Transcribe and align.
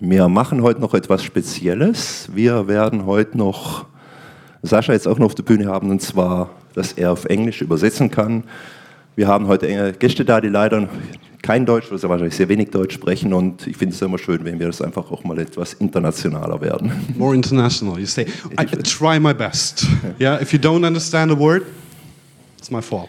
Wir 0.00 0.28
machen 0.28 0.62
heute 0.62 0.80
noch 0.80 0.94
etwas 0.94 1.24
Spezielles. 1.24 2.28
Wir 2.32 2.68
werden 2.68 3.04
heute 3.04 3.36
noch 3.36 3.86
Sascha 4.62 4.92
jetzt 4.92 5.08
auch 5.08 5.18
noch 5.18 5.26
auf 5.26 5.34
der 5.34 5.42
Bühne 5.42 5.66
haben, 5.66 5.90
und 5.90 6.00
zwar, 6.00 6.50
dass 6.74 6.92
er 6.92 7.10
auf 7.10 7.24
Englisch 7.24 7.62
übersetzen 7.62 8.08
kann. 8.08 8.44
Wir 9.16 9.26
haben 9.26 9.48
heute 9.48 9.92
Gäste 9.94 10.24
da, 10.24 10.40
die 10.40 10.50
leider 10.50 10.88
kein 11.42 11.66
Deutsch, 11.66 11.90
also 11.90 12.08
wahrscheinlich 12.08 12.36
sehr 12.36 12.48
wenig 12.48 12.70
Deutsch 12.70 12.94
sprechen 12.94 13.32
und 13.32 13.66
ich 13.66 13.76
finde 13.76 13.92
es 13.92 14.00
immer 14.00 14.18
schön, 14.18 14.44
wenn 14.44 14.60
wir 14.60 14.68
das 14.68 14.80
einfach 14.80 15.10
auch 15.10 15.24
mal 15.24 15.36
etwas 15.40 15.72
internationaler 15.74 16.60
werden. 16.60 16.92
More 17.16 17.34
international. 17.34 17.98
You 17.98 18.06
say, 18.06 18.24
I 18.56 18.66
try 18.66 19.18
my 19.18 19.34
best. 19.34 19.84
Yeah, 20.20 20.40
if 20.40 20.52
you 20.52 20.60
don't 20.60 20.86
understand 20.86 21.32
a 21.32 21.36
word, 21.36 21.64
it's 22.56 22.70
my 22.70 22.80
fault. 22.80 23.08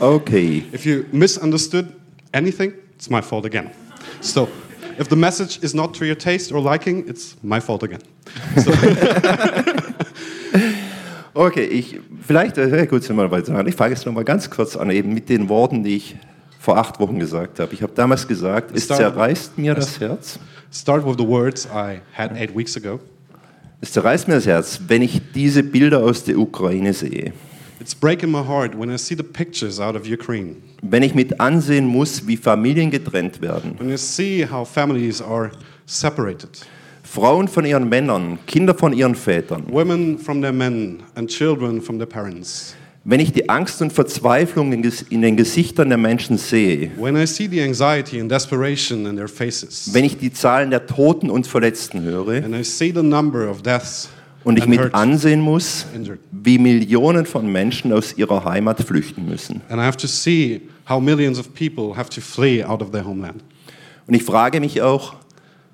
Okay. 0.00 0.64
If 0.72 0.84
you 0.84 1.04
misunderstood 1.12 1.86
anything, 2.32 2.72
it's 2.96 3.08
my 3.08 3.22
fault 3.22 3.44
again. 3.44 3.70
So, 4.20 4.48
if 4.98 5.08
the 5.08 5.16
message 5.16 5.62
is 5.62 5.74
not 5.74 5.94
to 5.96 6.04
your 6.04 6.16
taste 6.16 6.52
or 6.52 6.60
liking, 6.60 7.08
it's 7.08 7.36
my 7.42 7.60
fault 7.60 7.82
again. 7.82 8.00
So. 8.56 8.72
okay, 11.34 11.64
ich, 11.64 11.98
vielleicht, 12.26 12.58
äh, 12.58 12.86
gut, 12.86 13.04
sind 13.04 13.16
wir 13.16 13.30
weiter. 13.30 13.66
Ich 13.66 13.74
fange 13.74 13.94
jetzt 13.94 14.04
noch 14.06 14.12
mal 14.12 14.24
ganz 14.24 14.50
kurz 14.50 14.76
an, 14.76 14.90
eben 14.90 15.14
mit 15.14 15.28
den 15.28 15.48
Worten, 15.48 15.82
die 15.82 15.96
ich 15.96 16.16
vor 16.58 16.76
acht 16.76 17.00
Wochen 17.00 17.18
gesagt 17.18 17.60
habe. 17.60 17.72
Ich 17.72 17.82
habe 17.82 17.92
damals 17.94 18.26
gesagt, 18.26 18.72
es 18.74 18.88
zerreißt 18.88 19.56
mir 19.58 19.74
das 19.74 20.00
Herz. 20.00 20.38
Start 20.70 21.06
with 21.06 21.16
the 21.16 21.26
words 21.26 21.66
I 21.66 22.00
had 22.12 22.32
eight 22.32 22.54
weeks 22.54 22.76
ago. 22.76 23.00
Es 23.80 23.92
zerreißt 23.92 24.28
mir 24.28 24.34
das 24.34 24.46
Herz, 24.46 24.80
wenn 24.88 25.02
ich 25.02 25.20
diese 25.32 25.62
Bilder 25.62 26.00
aus 26.00 26.24
der 26.24 26.36
Ukraine 26.38 26.92
sehe. 26.92 27.32
It's 27.80 27.94
breaking 27.94 28.30
my 28.30 28.42
heart 28.42 28.74
when 28.74 28.90
I 28.90 28.96
see 28.96 29.14
the 29.14 29.22
pictures 29.22 29.78
out 29.78 29.94
of 29.94 30.06
Ukraine. 30.06 30.56
Wenn 30.82 31.02
ich 31.02 31.14
mit 31.14 31.40
ansehen 31.40 31.86
muss, 31.86 32.26
wie 32.26 32.36
Familien 32.36 32.90
getrennt 32.90 33.40
werden. 33.40 33.78
When 33.78 33.88
you 33.88 33.96
see 33.96 34.44
how 34.44 34.68
families 34.68 35.22
are 35.22 35.52
separated. 35.86 36.66
Frauen 37.04 37.46
von 37.48 37.64
ihren 37.64 37.88
Männern, 37.88 38.38
Kinder 38.46 38.74
von 38.74 38.92
ihren 38.92 39.14
Vätern. 39.14 39.64
Women 39.70 40.18
from 40.18 40.42
their 40.42 40.52
men 40.52 41.02
and 41.14 41.30
children 41.30 41.80
from 41.80 41.98
their 41.98 42.08
parents. 42.08 42.74
Wenn 43.04 43.20
ich 43.20 43.32
die 43.32 43.48
Angst 43.48 43.80
und 43.80 43.92
Verzweiflung 43.92 44.72
in 44.72 45.22
den 45.22 45.36
Gesichtern 45.36 45.88
der 45.88 45.96
Menschen 45.96 46.36
sehe, 46.36 46.90
When 46.98 47.16
I 47.16 47.26
see 47.26 47.48
the 47.48 47.62
anxiety 47.62 48.20
and 48.20 48.30
desperation 48.30 49.06
in 49.06 49.16
their 49.16 49.28
faces, 49.28 49.88
wenn 49.92 50.04
ich 50.04 50.18
die 50.18 50.32
Zahlen 50.32 50.70
der 50.70 50.84
Toten 50.86 51.30
und 51.30 51.46
Verletzten 51.46 52.02
höre 52.02 52.44
and 52.44 52.54
I 52.54 52.64
see 52.64 52.92
the 52.94 53.02
number 53.02 53.48
of 53.48 53.62
deaths 53.62 54.10
und 54.48 54.58
ich 54.58 54.66
mit 54.66 54.94
ansehen 54.94 55.42
muss, 55.42 55.84
wie 56.32 56.58
Millionen 56.58 57.26
von 57.26 57.52
Menschen 57.52 57.92
aus 57.92 58.16
ihrer 58.16 58.46
Heimat 58.46 58.80
flüchten 58.80 59.26
müssen. 59.26 59.60
Und 64.06 64.14
ich 64.14 64.22
frage 64.24 64.60
mich 64.60 64.80
auch, 64.80 65.14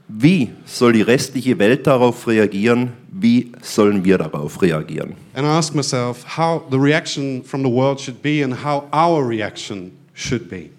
wie 0.08 0.50
soll 0.64 0.92
die 0.92 1.02
restliche 1.02 1.56
Welt 1.60 1.86
darauf 1.86 2.26
reagieren? 2.26 2.94
Wie 3.12 3.52
sollen 3.62 4.04
wir 4.04 4.18
darauf 4.18 4.60
reagieren? 4.60 5.14
And 5.34 5.46
I 5.46 5.50
ask 5.50 5.72
myself 5.72 6.36
how 6.36 6.62
the 6.68 6.76
reaction 6.76 7.44
from 7.44 7.62
the 7.62 7.70
world 7.70 8.00
should 8.00 8.20
be 8.20 8.42
and 8.42 8.64
how 8.64 8.82
our 8.92 9.24
reaction 9.24 9.92
should 10.14 10.50
be. 10.50 10.70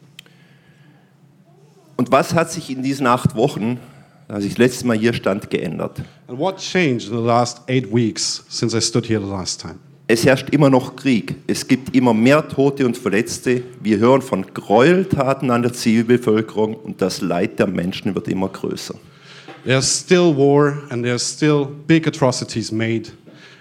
Und 1.96 2.12
was 2.12 2.34
hat 2.34 2.52
sich 2.52 2.70
in 2.70 2.84
diesen 2.84 3.08
acht 3.08 3.38
Wochen, 3.38 3.80
als 4.28 4.46
ich 4.46 4.52
das 4.52 4.58
letzte 4.58 4.88
Mal 4.88 4.98
hier 4.98 5.14
stand, 5.14 5.50
geändert? 5.50 6.02
And 6.28 6.40
what 6.40 6.58
changed 6.58 7.10
in 7.10 7.18
the 7.18 7.24
last 7.24 7.62
eight 7.68 7.94
weeks 7.94 8.44
since 8.50 8.76
I 8.76 8.82
stood 8.82 9.06
here 9.06 9.20
the 9.20 9.30
last 9.30 9.62
time? 9.62 9.76
Es 10.08 10.24
herrscht 10.24 10.52
immer 10.52 10.70
noch 10.70 10.96
Krieg. 10.96 11.36
Es 11.48 11.68
gibt 11.68 11.96
immer 11.96 12.14
mehr 12.14 12.48
Tote 12.48 12.86
und 12.86 12.96
Verletzte. 12.96 13.64
Wir 13.82 13.98
hören 13.98 14.22
von 14.22 14.46
Gräueltaten 14.54 15.50
an 15.50 15.64
der 15.64 15.74
Zivilbevölkerung 15.74 16.76
und 16.76 17.02
das 17.02 17.22
Leid 17.22 17.58
der 17.58 17.66
Menschen 17.66 18.14
wird 18.14 18.28
immer 18.28 18.50
größer. 18.50 18.94
There's 19.66 20.02
still 20.02 20.36
war 20.38 20.84
and 20.90 21.04
there's 21.04 21.28
still 21.28 21.66
big 21.88 22.08
atrocities 22.08 22.72
made, 22.72 23.10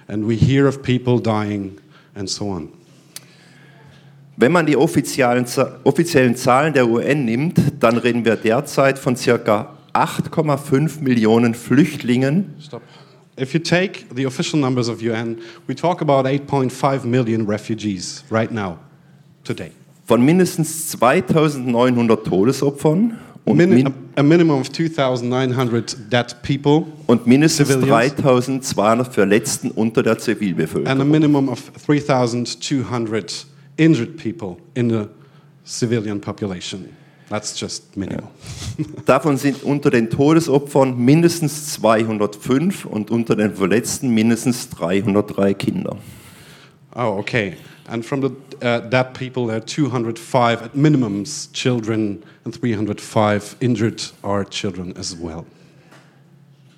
and 0.06 0.28
we 0.28 0.34
hear 0.34 0.68
of 0.68 0.82
people 0.82 1.18
dying 1.18 1.78
and 2.14 2.28
so 2.28 2.44
on. 2.50 2.68
Wenn 4.36 4.52
man 4.52 4.66
die 4.66 4.76
offiziellen, 4.76 5.46
offiziellen 5.84 6.36
Zahlen 6.36 6.74
der 6.74 6.86
UN 6.86 7.24
nimmt, 7.24 7.58
dann 7.80 7.96
reden 7.96 8.24
wir 8.24 8.36
derzeit 8.36 8.98
von 8.98 9.14
ca. 9.14 9.74
8,5 9.94 11.00
Millionen 11.00 11.54
Flüchtlingen. 11.54 12.54
Stop. 12.60 12.82
If 13.36 13.52
you 13.52 13.60
take 13.60 14.06
the 14.14 14.26
official 14.26 14.60
numbers 14.60 14.88
of 14.88 15.02
UN, 15.02 15.40
we 15.66 15.74
talk 15.74 16.00
about 16.00 16.24
8.5 16.26 17.04
million 17.04 17.46
refugees 17.48 18.24
right 18.30 18.50
now, 18.50 18.78
today. 19.42 19.72
Von 20.06 20.24
mindestens 20.24 20.90
2900 20.90 22.24
Todesopfern 22.24 23.18
und, 23.44 23.56
Min 23.56 23.92
a, 24.16 24.22
minimum 24.22 24.60
of 24.60 24.70
2,900 24.70 26.12
dead 26.12 26.42
people 26.42 26.86
und 27.06 27.26
mindestens 27.26 27.68
Civilians. 27.68 28.14
3200 28.14 29.12
Verletzten 29.12 29.70
unter 29.70 30.02
der 30.02 30.12
and 30.12 30.20
a 30.20 30.24
Zivilbevölkerung. 30.24 31.10
minimum 31.10 31.48
of 31.48 31.72
3,200 31.86 33.46
injured 33.76 34.16
people 34.16 34.56
in 34.74 34.90
the 34.90 35.08
civilian 35.64 36.20
population. 36.20 36.88
That's 37.28 37.58
just 37.58 37.96
minimal. 37.96 38.28
Davon 39.06 39.36
sind 39.36 39.62
unter 39.62 39.90
den 39.90 40.10
Todesopfern 40.10 40.96
mindestens 40.96 41.72
205 41.72 42.84
und 42.84 43.10
unter 43.10 43.34
den 43.34 43.54
Verletzten 43.54 44.10
mindestens 44.10 44.68
303 44.70 45.54
Kinder. 45.54 45.96
Oh, 46.94 47.18
okay. 47.18 47.56
And 47.86 48.04
from 48.04 48.22
the 48.22 48.30
uh, 48.62 48.80
dead 48.80 49.14
people, 49.14 49.46
there 49.46 49.56
are 49.56 49.64
205 49.64 50.62
at 50.62 50.74
minimums 50.74 51.52
children, 51.52 52.22
and 52.44 52.54
305 52.54 53.56
injured 53.60 54.02
are 54.22 54.44
children 54.44 54.94
as 54.96 55.16
well. 55.20 55.44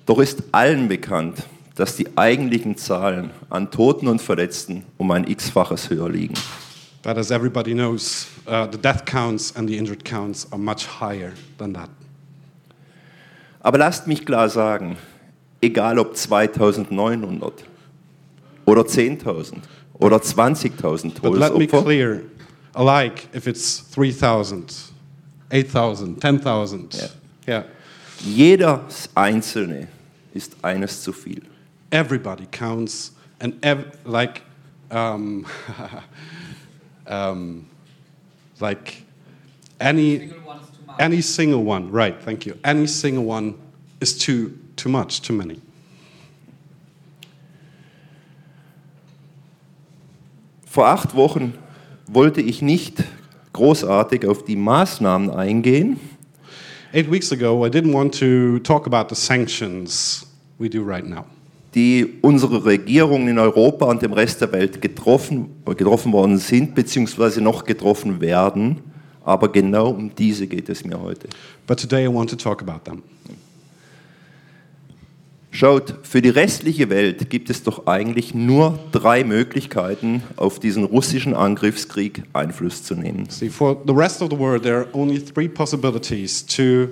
Doch 0.05 0.19
ist 0.19 0.43
allen 0.53 0.87
bekannt, 0.87 1.43
dass 1.75 1.95
die 1.95 2.07
eigentlichen 2.17 2.77
Zahlen 2.77 3.29
an 3.49 3.71
Toten 3.71 4.07
und 4.07 4.21
Verletzten 4.21 4.83
um 4.97 5.11
ein 5.11 5.27
x-faches 5.27 5.89
höher 5.89 6.09
liegen. 6.09 6.33
But 7.07 7.17
as 7.17 7.31
everybody 7.31 7.73
knows, 7.73 8.27
uh, 8.45 8.67
the 8.67 8.77
death 8.77 9.05
counts 9.05 9.55
and 9.55 9.69
the 9.69 9.77
injured 9.77 10.03
counts 10.03 10.45
are 10.51 10.57
much 10.57 10.85
higher 10.85 11.35
than 11.57 11.71
that. 11.71 11.89
Aber 13.61 13.77
lasst 13.77 14.07
mich 14.07 14.25
klar 14.25 14.49
sagen, 14.49 14.97
egal 15.61 15.99
ob 15.99 16.17
2900 16.17 17.63
oder 18.65 18.81
10.000 18.81 19.61
oder 19.93 20.17
20.000 20.17 21.21
But 21.21 21.31
let 21.31 21.55
me 21.55 21.65
Todesopfer, 21.65 21.81
clear, 21.81 22.23
alike 22.75 23.29
if 23.33 23.47
it's 23.47 23.79
3,000, 23.79 24.91
8,000, 25.49 26.19
10,000. 26.19 26.93
Yeah. 26.93 27.07
yeah. 27.47 27.63
jeder 28.19 28.83
Einzelne 29.15 29.87
ist 30.33 30.57
eines 30.61 31.01
zu 31.01 31.13
viel. 31.13 31.43
everybody 31.89 32.47
counts 32.51 33.13
and 33.39 33.53
ev- 33.63 33.97
like 34.03 34.41
um, 34.91 35.45
um, 37.07 37.65
like 38.59 39.03
any 39.79 40.31
any 40.99 41.21
single 41.21 41.63
one 41.63 41.91
right 41.91 42.21
thank 42.21 42.45
you. 42.45 42.57
Any 42.63 42.87
single 42.87 43.25
one 43.25 43.55
is 43.99 44.17
too 44.17 44.57
too 44.75 44.89
much 44.89 45.21
too 45.21 45.33
many. 45.33 45.61
Vor 50.65 50.85
acht 50.85 51.15
Wochen 51.15 51.53
wollte 52.07 52.41
ich 52.41 52.61
nicht 52.61 53.03
großartig 53.53 54.27
auf 54.27 54.43
die 54.43 54.55
Maßnahmen 54.55 55.31
eingehen, 55.31 55.99
eight 56.93 57.11
weeks 57.11 57.31
ago 57.31 57.65
i 57.65 57.69
didn't 57.69 57.93
want 57.93 58.13
to 58.13 58.59
talk 58.59 58.87
about 58.87 59.09
the 59.09 59.15
sanctions 59.15 60.25
we 60.57 60.69
do 60.69 60.83
right 60.83 61.05
now 61.05 61.25
die 61.77 62.15
unsere 62.21 62.65
Regierungen 62.65 63.27
in 63.27 63.37
Europa 63.37 63.85
und 63.85 64.01
dem 64.01 64.11
Rest 64.11 64.41
der 64.41 64.51
Welt 64.51 64.81
getroffen, 64.81 65.51
getroffen 65.63 66.11
worden 66.11 66.39
sind, 66.39 66.73
beziehungsweise 66.73 67.39
noch 67.39 67.65
getroffen 67.65 68.19
werden. 68.19 68.77
Aber 69.23 69.51
genau 69.51 69.89
um 69.91 70.09
diese 70.15 70.47
geht 70.47 70.69
es 70.69 70.83
mir 70.83 70.99
heute. 70.99 71.27
but 71.67 71.79
today 71.79 72.05
i 72.05 72.07
want 72.07 72.31
to 72.31 72.35
talk 72.35 72.63
about 72.63 72.79
them 72.83 73.03
Schaut, 75.51 75.95
für 76.03 76.21
die 76.21 76.29
restliche 76.29 76.89
Welt 76.89 77.29
gibt 77.29 77.49
es 77.49 77.63
doch 77.63 77.87
eigentlich 77.87 78.33
nur 78.35 78.77
drei 78.91 79.23
Möglichkeiten, 79.23 80.21
auf 80.35 80.59
diesen 80.59 80.83
russischen 80.83 81.33
Angriffskrieg 81.33 82.23
Einfluss 82.33 82.83
zu 82.83 82.95
nehmen. 82.95 83.29
see 83.29 83.49
for 83.49 83.77
the 83.85 83.93
rest 83.93 84.23
of 84.23 84.29
the 84.31 84.37
world 84.39 84.63
there 84.63 84.77
are 84.77 84.87
only 84.93 85.19
three 85.23 85.47
possibilities 85.47 86.43
to 86.43 86.87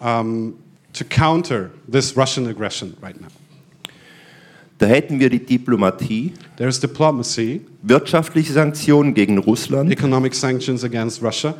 um, 0.00 0.54
to 0.92 1.04
counter 1.04 1.70
this 1.90 2.16
russian 2.16 2.48
aggression 2.48 2.96
right 3.00 3.20
now 3.20 3.28
Da 4.78 4.86
hätten 4.86 5.18
wir 5.18 5.28
die 5.28 5.44
Diplomatie, 5.44 6.32
there's 6.56 6.78
diplomacy 6.78 7.62
wirtschaftliche 7.82 8.52
Sanktionen 8.52 9.12
gegen 9.12 9.38
Russland 9.38 9.90
economic 9.90 10.34
sanctions 10.34 10.84
against 10.84 11.22
Russia, 11.22 11.54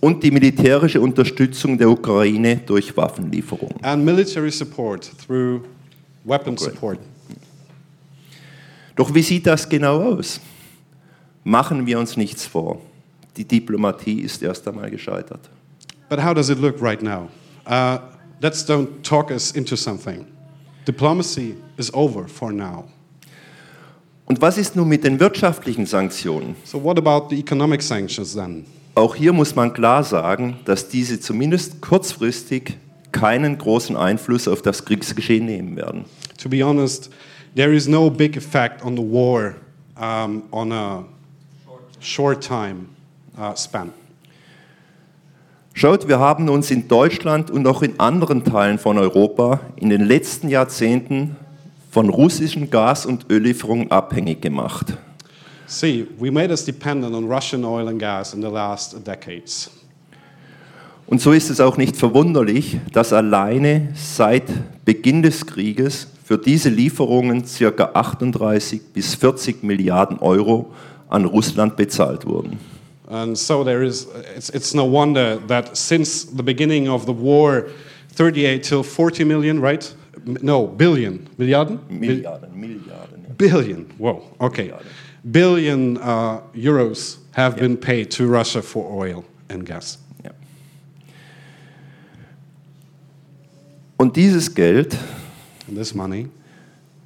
und 0.00 0.22
die 0.22 0.30
militärische 0.30 1.00
Unterstützung 1.00 1.78
der 1.78 1.88
Ukraine 1.88 2.58
durch 2.66 2.96
Waffenlieferungen. 2.96 3.82
and 3.82 4.04
military 4.04 4.50
support 4.50 5.10
through 5.26 5.62
weapon 6.24 6.56
support. 6.56 6.98
Doch 8.96 9.12
wie 9.12 9.22
sieht 9.22 9.46
das 9.46 9.68
genau 9.68 10.00
aus? 10.02 10.40
Machen 11.42 11.86
wir 11.86 11.98
uns 11.98 12.16
nichts 12.16 12.46
vor. 12.46 12.80
Die 13.36 13.44
Diplomatie 13.44 14.20
ist 14.20 14.42
erst 14.42 14.68
einmal 14.68 14.90
gescheitert. 14.90 15.50
But 16.08 16.22
how 16.22 16.32
does 16.34 16.50
it 16.50 16.60
look 16.60 16.80
right 16.80 17.02
now? 17.02 17.28
Uh, 17.66 17.98
let's 18.40 18.64
don't 18.64 19.02
talk 19.02 19.30
us 19.30 19.50
into 19.52 19.74
something. 19.74 20.26
Diplomacy 20.86 21.56
is 21.76 21.92
over 21.94 22.28
for 22.28 22.52
now. 22.52 22.84
Und 24.26 24.40
was 24.40 24.56
ist 24.56 24.74
nun 24.74 24.88
mit 24.88 25.04
den 25.04 25.20
wirtschaftlichen 25.20 25.86
Sanktionen? 25.86 26.56
So, 26.64 26.82
what 26.82 26.98
about 26.98 27.28
the 27.28 27.38
economic 27.38 27.82
sanctions 27.82 28.34
then? 28.34 28.64
Auch 28.94 29.14
hier 29.14 29.32
muss 29.32 29.54
man 29.54 29.72
klar 29.72 30.04
sagen, 30.04 30.60
dass 30.64 30.88
diese 30.88 31.18
zumindest 31.18 31.80
kurzfristig 31.82 32.78
keinen 33.12 33.58
großen 33.58 33.96
Einfluss 33.96 34.48
auf 34.48 34.62
das 34.62 34.84
Kriegsgeschehen 34.84 35.46
nehmen 35.46 35.76
werden. 35.76 36.04
To 36.38 36.48
be 36.48 36.64
honest, 36.64 37.10
there 37.54 37.74
is 37.74 37.88
no 37.88 38.10
big 38.10 38.36
effect 38.36 38.84
on 38.84 38.96
the 38.96 39.02
war 39.02 39.54
um, 39.96 40.44
on 40.52 40.72
a 40.72 41.04
short 42.00 42.42
time 42.42 42.86
uh, 43.38 43.54
span. 43.56 43.92
Schaut, 45.76 46.06
wir 46.06 46.20
haben 46.20 46.48
uns 46.48 46.70
in 46.70 46.86
Deutschland 46.86 47.50
und 47.50 47.66
auch 47.66 47.82
in 47.82 47.98
anderen 47.98 48.44
Teilen 48.44 48.78
von 48.78 48.96
Europa 48.96 49.58
in 49.74 49.90
den 49.90 50.02
letzten 50.02 50.48
Jahrzehnten 50.48 51.34
von 51.90 52.10
russischen 52.10 52.70
Gas- 52.70 53.04
und 53.04 53.28
Öllieferungen 53.28 53.90
abhängig 53.90 54.40
gemacht. 54.40 54.96
See, 55.66 56.06
we 56.20 56.30
made 56.30 56.50
us 56.50 56.64
dependent 56.64 57.12
on 57.12 57.28
Russian 57.28 57.64
oil 57.64 57.88
and 57.88 57.98
gas 57.98 58.34
in 58.34 58.40
the 58.40 58.48
last 58.48 58.96
decades. 59.04 59.68
Und 61.08 61.20
so 61.20 61.32
ist 61.32 61.50
es 61.50 61.58
auch 61.58 61.76
nicht 61.76 61.96
verwunderlich, 61.96 62.78
dass 62.92 63.12
alleine 63.12 63.88
seit 63.94 64.44
Beginn 64.84 65.22
des 65.24 65.44
Krieges 65.44 66.06
für 66.22 66.38
diese 66.38 66.68
Lieferungen 66.68 67.42
ca. 67.42 67.90
38 67.94 68.80
bis 68.92 69.16
40 69.16 69.64
Milliarden 69.64 70.20
Euro 70.20 70.72
an 71.08 71.24
Russland 71.24 71.74
bezahlt 71.74 72.26
wurden. 72.26 72.60
And 73.14 73.38
so 73.38 73.62
there 73.62 73.84
is, 73.84 74.06
it's, 74.34 74.50
it's 74.50 74.74
no 74.74 74.84
wonder 74.84 75.36
that 75.46 75.76
since 75.76 76.24
the 76.24 76.42
beginning 76.42 76.88
of 76.88 77.06
the 77.06 77.12
war, 77.12 77.68
38 78.10 78.62
till 78.64 78.82
40 78.82 79.22
million, 79.24 79.60
right? 79.60 79.94
No, 80.24 80.66
billion. 80.66 81.28
Milliarden? 81.38 81.78
Milliarden, 81.88 82.50
Milliarden. 82.54 83.24
ja. 83.28 83.34
billion. 83.36 83.84
Whoa, 83.98 84.22
okay. 84.40 84.72
Billion 85.30 85.96
uh, 85.98 86.40
euros 86.54 87.18
have 87.32 87.56
been 87.56 87.76
paid 87.76 88.10
to 88.12 88.26
Russia 88.26 88.62
for 88.62 88.84
oil 88.90 89.24
and 89.48 89.64
gas. 89.64 89.98
Ja. 90.24 90.30
Und 93.96 94.16
dieses 94.16 94.48
Geld, 94.52 94.96
And 95.68 95.76
this 95.78 95.94
money, 95.94 96.28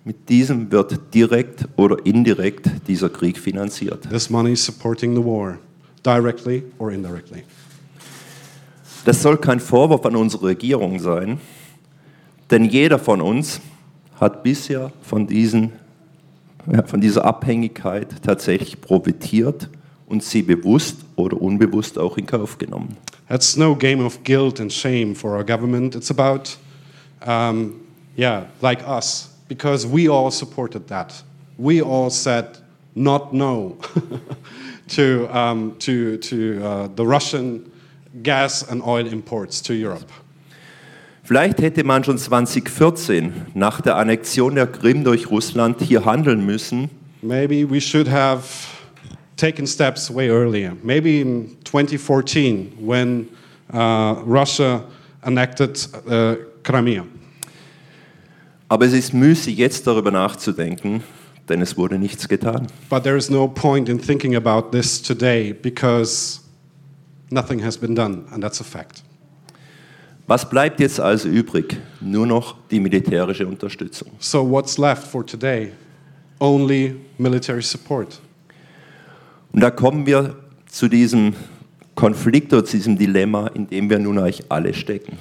mit 0.05 0.29
diesem 0.29 0.71
wird 0.73 1.13
direkt 1.15 1.65
oder 1.77 2.05
indirekt 2.05 2.67
dieser 2.89 3.09
Krieg 3.11 3.39
finanziert. 3.39 4.09
this 4.11 4.31
money 4.31 4.53
is 4.53 4.65
supporting 4.65 5.15
the 5.15 5.23
war, 5.23 5.59
directly 6.03 6.65
or 6.79 6.91
indirectly. 6.91 7.45
Das 9.05 9.23
soll 9.23 9.39
kein 9.39 9.61
Vorwurf 9.61 10.05
an 10.05 10.17
unsere 10.17 10.49
Regierung 10.49 10.99
sein, 10.99 11.41
denn 12.51 12.65
jeder 12.65 12.99
von 12.99 13.21
uns 13.21 13.61
hat 14.21 14.43
bisher 14.43 14.93
von, 15.03 15.27
diesen, 15.27 15.73
ja, 16.71 16.83
von 16.83 17.01
dieser 17.01 17.25
Abhängigkeit 17.25 18.23
tatsächlich 18.23 18.81
profitiert 18.81 19.69
und 20.07 20.23
sie 20.23 20.43
bewusst 20.43 21.05
oder 21.17 21.41
unbewusst 21.41 21.99
auch 21.99 22.19
in 22.19 22.27
Kauf 22.27 22.59
genommen. 22.59 22.97
That's 23.29 23.57
no 23.57 23.77
game 23.77 24.05
of 24.05 24.25
guilt 24.25 24.61
and 24.61 24.73
shame 24.73 25.15
for 25.15 25.33
our 25.33 25.45
government. 25.45 25.95
It's 25.95 26.11
about, 26.11 26.57
um, 27.27 27.75
yeah, 28.17 28.47
like 28.63 28.83
us, 28.87 29.31
because 29.49 29.87
we 29.87 30.09
all 30.09 30.31
supported 30.31 30.89
that. 30.89 31.23
We 31.59 31.83
all 31.83 32.11
said 32.11 32.59
not 32.95 33.33
no 33.33 33.77
to, 34.89 35.29
um, 35.33 35.77
to, 35.79 36.17
to 36.19 36.63
uh, 36.63 36.89
the 36.95 37.05
Russian 37.05 37.71
gas 38.23 38.63
and 38.69 38.83
oil 38.83 39.07
imports 39.07 39.63
to 39.63 39.75
Europe. 39.75 40.11
Vielleicht 41.23 41.61
hätte 41.61 41.85
man 41.85 42.05
schon 42.05 42.17
2014 42.17 43.33
nach 43.55 43.83
der 43.83 43.97
Annexion 43.97 44.55
der 44.55 44.67
Krim 44.67 45.05
durch 45.05 45.31
Russland 45.31 45.83
hier 45.83 46.05
handeln 46.05 46.45
müssen, 46.47 46.89
Maybe 47.21 47.69
we 47.69 47.81
should 47.81 48.09
have 48.09 48.45
taken 49.37 49.67
steps 49.67 50.09
way 50.09 50.29
earlier. 50.31 50.77
Maybe 50.83 51.21
in 51.21 51.57
2014 51.65 52.75
when 52.81 53.29
uh, 53.73 54.23
Russia 54.25 54.85
annexed 55.23 55.91
uh, 56.07 56.37
Crimea. 56.63 57.05
aber 58.69 58.85
es 58.85 58.93
ist 58.93 59.15
müßig 59.15 59.57
jetzt 59.57 59.87
darüber 59.87 60.11
nachzudenken, 60.11 61.03
denn 61.49 61.63
es 61.63 61.77
wurde 61.77 61.99
nichts 61.99 62.29
getan. 62.29 62.67
But 62.89 63.03
there 63.03 63.17
is 63.17 63.31
no 63.31 63.49
point 63.49 63.89
in 63.89 63.99
thinking 63.99 64.37
about 64.37 64.71
this 64.71 65.01
today 65.03 65.53
because 65.53 66.41
nothing 67.31 67.63
has 67.65 67.77
been 67.77 67.95
done, 67.95 68.25
and 68.33 68.43
that's 68.43 68.61
a 68.61 68.65
fact. 68.65 69.03
Was 70.27 70.49
bleibt 70.49 70.79
jetzt 70.79 71.01
also 71.01 71.29
übrig? 71.29 71.79
Nur 72.01 72.27
noch 72.27 72.57
die 72.71 72.81
militärische 72.81 73.47
Unterstützung. 73.47 74.11
So, 74.19 74.49
what's 74.49 74.77
left 74.77 75.05
for 75.05 75.25
today? 75.25 75.73
Only 76.39 76.97
military 77.17 77.63
support. 77.63 78.21
Und 79.53 79.61
da 79.63 79.71
kommen 79.71 80.07
wir 80.07 80.37
zu 80.67 80.89
diesem 80.89 81.33
Konflikt 81.95 82.53
oder 82.53 82.65
zu 82.65 82.77
diesem 82.77 82.99
Dilemma, 82.99 83.49
in 83.49 83.67
dem 83.67 83.89
wir 83.89 83.99
nun 83.99 84.19
eigentlich 84.19 84.45
alle 84.51 84.75
stecken. 84.75 85.17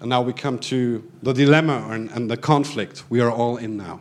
And 0.00 0.10
now 0.10 0.20
we 0.20 0.34
come 0.34 0.58
to 0.60 1.02
the 1.22 1.32
dilemma 1.32 1.86
and, 1.90 2.10
and 2.14 2.28
the 2.28 2.36
conflict 2.36 3.04
we 3.08 3.22
are 3.22 3.30
all 3.30 3.56
in 3.56 3.76
now. 3.76 4.00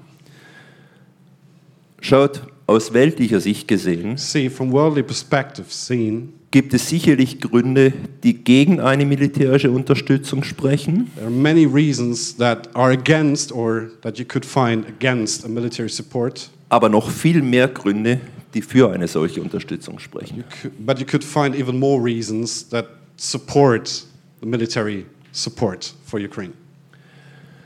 Schaut, 2.03 2.41
aus 2.67 2.91
weltlicher 2.91 3.39
Sicht 3.39 3.65
gesehen 3.65 4.17
See, 4.17 4.49
from 4.49 4.73
worldly 4.73 5.03
perspective 5.03 5.67
seen, 5.69 6.33
gibt 6.51 6.73
es 6.73 6.89
sicherlich 6.89 7.39
Gründe, 7.39 7.93
die 8.23 8.33
gegen 8.43 8.81
eine 8.81 9.05
militärische 9.05 9.71
Unterstützung 9.71 10.43
sprechen. 10.43 11.09
there 11.15 11.27
are 11.27 11.33
many 11.33 11.65
reasons 11.65 12.35
that 12.35 12.67
are 12.75 12.91
against 12.91 13.53
or 13.53 13.89
that 14.01 14.19
you 14.19 14.25
could 14.25 14.45
find 14.45 14.85
against 14.85 15.45
a 15.45 15.47
military 15.47 15.87
support. 15.87 16.49
aber 16.67 16.89
noch 16.89 17.09
viel 17.09 17.41
mehr 17.41 17.69
Gründe, 17.69 18.19
die 18.53 18.61
für 18.61 18.91
eine 18.91 19.07
solche 19.07 19.41
Unterstützung 19.41 19.97
sprechen. 19.99 20.39
You 20.39 20.43
could, 20.61 20.85
but 20.85 20.99
you 20.99 21.05
could 21.05 21.23
find 21.23 21.55
even 21.55 21.79
more 21.79 22.03
reasons 22.03 22.67
that 22.67 22.87
support 23.15 24.03
the 24.41 24.45
military 24.45 25.05
support 25.31 25.93
for 26.05 26.19
Ukraine. 26.19 26.51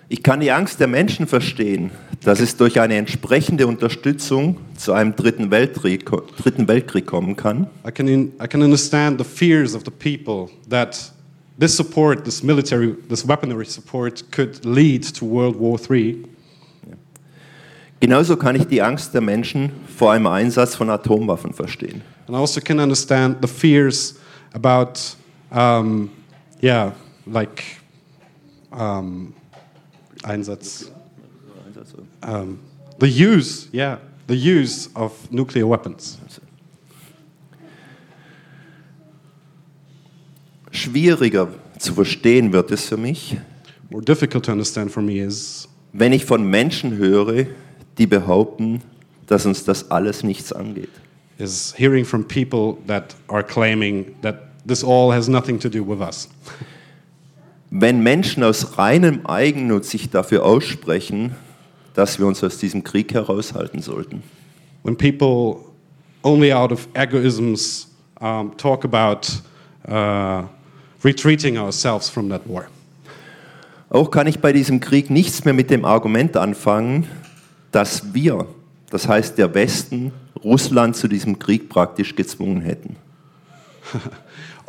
Ich 0.09 0.21
kann 0.21 0.41
die 0.41 0.51
Angst 0.51 0.79
der 0.79 0.87
Menschen 0.87 1.25
verstehen, 1.25 1.89
dass 2.23 2.39
es 2.39 2.57
durch 2.57 2.79
eine 2.79 2.95
entsprechende 2.95 3.67
Unterstützung 3.67 4.57
zu 4.75 4.93
einem 4.93 5.15
dritten 5.15 5.51
Weltkrieg, 5.51 6.05
dritten 6.37 6.67
Weltkrieg 6.67 7.05
kommen 7.05 7.35
kann. 7.35 7.67
I 7.87 7.91
can, 7.91 8.07
in, 8.07 8.33
I 8.43 8.47
can 8.47 8.61
understand 8.61 9.19
the 9.19 9.25
fears 9.25 9.75
of 9.75 9.83
the 9.85 9.91
people 9.91 10.49
that 10.69 11.11
this 11.59 11.75
support, 11.75 12.23
this 12.25 12.43
military, 12.43 12.95
this 13.09 13.27
weaponry 13.27 13.65
support, 13.65 14.31
could 14.31 14.63
lead 14.65 15.03
to 15.15 15.25
World 15.25 15.59
War 15.59 15.79
III. 15.79 16.23
Genauso 17.99 18.37
kann 18.37 18.55
ich 18.55 18.65
die 18.65 18.81
Angst 18.81 19.13
der 19.13 19.21
Menschen 19.21 19.71
vor 19.97 20.11
einem 20.11 20.27
Einsatz 20.27 20.75
von 20.75 20.89
Atomwaffen 20.89 21.51
verstehen. 21.53 22.03
And 22.27 22.35
I 22.35 22.39
also 22.39 22.61
can 22.61 22.79
understand 22.79 23.37
the 23.41 23.47
fears 23.47 24.19
about, 24.53 24.99
um, 25.51 26.11
yeah, 26.61 26.91
like 27.25 27.63
um, 28.71 29.33
Einsatz, 30.23 30.91
um, 32.23 32.59
the 32.99 33.07
use, 33.07 33.67
yeah, 33.73 33.97
the 34.27 34.35
use 34.35 34.89
of 34.95 35.31
nuclear 35.31 35.67
weapons. 35.67 36.17
Schwieriger 40.71 41.49
zu 41.79 41.93
verstehen 41.93 42.51
wird 42.53 42.71
es 42.71 42.85
für 42.85 42.97
mich, 42.97 43.37
More 43.89 44.03
difficult 44.03 44.43
to 44.45 44.51
understand 44.51 44.91
for 44.91 45.01
me 45.01 45.19
is 45.19 45.67
wenn 45.93 46.11
ich 46.11 46.25
von 46.25 46.43
Menschen 46.43 46.97
höre, 46.97 47.47
die 47.97 48.05
behaupten, 48.05 48.81
dass 49.25 49.45
uns 49.45 49.63
das 49.63 49.89
alles 49.89 50.23
nichts 50.23 50.51
angeht. 50.51 50.89
is 51.39 51.73
hearing 51.77 52.03
from 52.03 52.23
people 52.23 52.77
that 52.87 53.15
are 53.27 53.43
claiming 53.43 54.15
that 54.21 54.49
this 54.65 54.83
all 54.83 55.11
has 55.11 55.29
nothing 55.29 55.59
to 55.59 55.69
do 55.69 55.83
with 55.83 56.01
us. 56.01 56.29
Wenn 57.69 58.01
Menschen 58.01 58.43
aus 58.43 58.77
reinem 58.77 59.25
Eigennutz 59.25 59.89
sich 59.89 60.09
dafür 60.09 60.45
aussprechen, 60.45 61.35
dass 61.97 62.19
wir 62.19 62.27
uns 62.27 62.43
aus 62.43 62.59
diesem 62.59 62.83
Krieg 62.83 63.11
heraushalten 63.11 63.81
sollten. 63.81 64.21
When 64.83 64.95
people 64.95 65.65
only 66.23 66.53
out 66.53 66.71
of 66.71 66.87
egoisms 66.93 67.87
um, 68.21 68.55
talk 68.55 68.85
about 68.85 69.27
uh, 69.89 70.47
retreating 71.03 71.57
ourselves 71.57 72.07
from 72.07 72.29
that 72.29 72.47
war. 72.47 72.67
Auch 73.89 74.11
kann 74.11 74.27
ich 74.27 74.39
bei 74.39 74.53
diesem 74.53 74.79
Krieg 74.79 75.09
nichts 75.09 75.43
mehr 75.43 75.55
mit 75.55 75.71
dem 75.71 75.85
Argument 75.85 76.37
anfangen, 76.37 77.07
dass 77.71 78.13
wir, 78.13 78.45
das 78.91 79.07
heißt 79.07 79.39
der 79.39 79.55
Westen, 79.55 80.11
Russland 80.43 80.95
zu 80.95 81.07
diesem 81.07 81.39
Krieg 81.39 81.67
praktisch 81.67 82.15
gezwungen 82.15 82.61
hätten. 82.61 82.95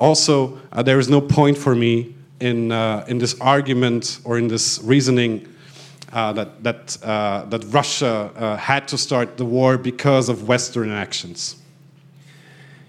Also, 0.01 0.57
uh, 0.73 0.81
there 0.81 1.01
is 1.01 1.09
no 1.09 1.21
point 1.21 1.59
for 1.59 1.75
me 1.75 2.15
in, 2.39 2.71
uh, 2.71 3.03
in 3.09 3.19
this 3.19 3.39
argument 3.41 4.21
or 4.23 4.39
in 4.39 4.49
this 4.49 4.81
reasoning 4.87 5.43
uh, 6.13 6.33
that, 6.33 6.63
that, 6.63 6.99
uh, 7.03 7.45
that 7.51 7.65
Russia 7.73 8.31
uh, 8.37 8.57
had 8.57 8.89
to 8.89 8.97
start 8.97 9.37
the 9.37 9.45
war 9.45 9.77
because 9.77 10.29
of 10.29 10.49
Western 10.49 10.91
actions. 10.91 11.57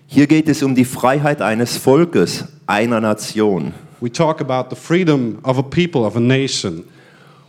Hier 0.07 0.25
geht 0.25 0.49
es 0.49 0.63
um 0.63 0.73
die 0.73 0.85
Freiheit 0.85 1.41
eines 1.41 1.77
Volkes, 1.77 2.45
einer 2.65 2.99
Nation. 2.99 3.73
We 4.01 4.11
talk 4.11 4.41
about 4.41 4.69
the 4.69 4.75
freedom 4.75 5.39
of 5.43 5.59
a 5.59 5.61
people, 5.61 6.05
of 6.05 6.15
a 6.15 6.19
nation. 6.19 6.85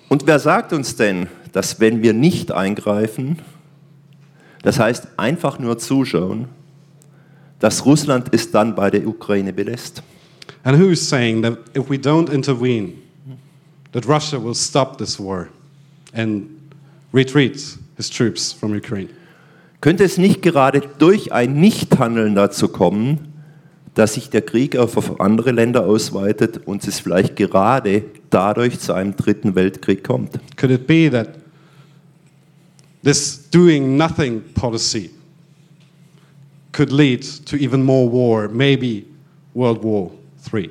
Und 0.09 0.27
wer 0.27 0.39
sagt 0.39 0.73
uns 0.73 0.97
denn, 0.97 1.29
dass 1.53 1.81
wenn 1.81 2.03
wir 2.03 2.13
nicht 2.13 2.53
eingreifen, 2.53 3.39
das 4.63 4.79
heißt 4.79 5.09
einfach 5.17 5.59
nur 5.59 5.79
zuschauen, 5.79 6.49
dass 7.61 7.87
Russland 7.87 8.29
es 8.33 8.51
dann 8.51 8.75
bei 8.75 8.91
der 8.91 9.07
Ukraine 9.07 9.53
belässt? 9.53 10.03
And 10.63 10.79
who 10.79 10.91
is 10.91 11.09
saying 11.09 11.43
that 11.43 11.59
if 11.75 11.89
we 11.89 11.97
don't 11.97 12.31
intervene, 12.31 12.95
that 13.93 14.07
Russia 14.07 14.39
will 14.43 14.55
stop 14.55 14.99
this 14.99 15.19
war 15.19 15.49
and 16.13 16.49
retreat 17.13 17.79
his 17.97 18.11
troops 18.11 18.53
from 18.53 18.73
Ukraine? 18.75 19.09
Könnte 19.81 20.05
es 20.05 20.19
nicht 20.19 20.43
gerade 20.43 20.83
durch 20.99 21.33
ein 21.33 21.55
Nichthandeln 21.55 22.35
dazu 22.35 22.69
kommen, 22.69 23.31
dass 23.95 24.15
sich 24.15 24.31
der 24.31 24.43
Krieg 24.43 24.77
auf 24.77 25.21
andere 25.21 25.53
Länder 25.53 25.87
ausweitet 25.87 26.61
und 26.67 26.87
es 26.87 27.01
vielleicht 27.01 27.37
gerade 27.37 28.05
dadurch 28.29 28.79
zu 28.79 28.93
einem 28.93 29.17
dritten 29.17 29.55
Weltkrieg 29.55 30.05
kommt? 30.05 30.39
Could 30.57 30.73
it 30.73 30.87
be 30.87 31.11
that 31.11 31.31
this 33.03 33.49
doing 33.51 33.97
nothing 33.97 34.43
policy 34.55 35.11
could 36.73 36.93
lead 36.93 37.25
to 37.47 37.57
even 37.57 37.83
more 37.83 38.11
war, 38.13 38.49
maybe 38.49 39.05
World 39.55 39.83
War 39.83 40.11
III? 40.53 40.71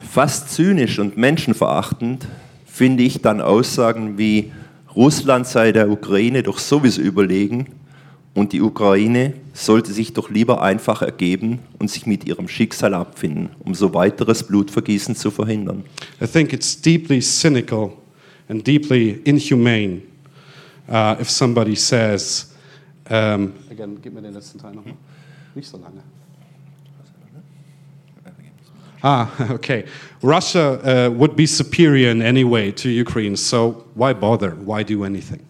Fast 0.00 0.50
zynisch 0.50 0.98
und 0.98 1.16
menschenverachtend 1.16 2.26
finde 2.78 3.02
ich 3.02 3.20
dann 3.20 3.40
Aussagen 3.40 4.18
wie 4.18 4.52
Russland 4.94 5.48
sei 5.48 5.72
der 5.72 5.90
Ukraine 5.90 6.44
doch 6.44 6.58
sowieso 6.58 7.00
überlegen 7.00 7.66
und 8.34 8.52
die 8.52 8.62
Ukraine 8.62 9.32
sollte 9.52 9.92
sich 9.92 10.12
doch 10.12 10.30
lieber 10.30 10.62
einfach 10.62 11.02
ergeben 11.02 11.58
und 11.80 11.90
sich 11.90 12.06
mit 12.06 12.24
ihrem 12.24 12.46
Schicksal 12.46 12.94
abfinden, 12.94 13.50
um 13.58 13.74
so 13.74 13.94
weiteres 13.94 14.44
Blutvergießen 14.44 15.16
zu 15.16 15.32
verhindern. 15.32 15.82
I 16.22 16.28
think 16.28 16.52
it's 16.52 16.80
deeply 16.80 17.20
cynical 17.20 17.94
and 18.48 18.64
deeply 18.64 19.22
inhumane 19.24 20.02
uh, 20.88 21.16
if 21.20 21.28
somebody 21.28 21.74
says, 21.74 22.54
um, 23.10 23.54
again, 23.72 23.98
gib 24.00 24.14
mir 24.14 24.22
den 24.22 24.34
letzten 24.34 24.60
Teil 24.60 24.76
nochmal. 24.76 24.94
Nicht 25.56 25.68
so 25.68 25.78
lange. 25.78 26.04
Ah, 29.02 29.28
okay. 29.50 29.84
Russia 30.22 30.80
uh, 30.82 31.10
would 31.10 31.36
be 31.36 31.46
superior 31.46 32.10
in 32.10 32.22
any 32.22 32.44
way 32.44 32.72
to 32.72 32.88
Ukraine, 32.88 33.36
so 33.36 33.84
why 33.94 34.12
bother? 34.12 34.50
Why 34.50 34.82
do 34.82 35.04
anything? 35.04 35.40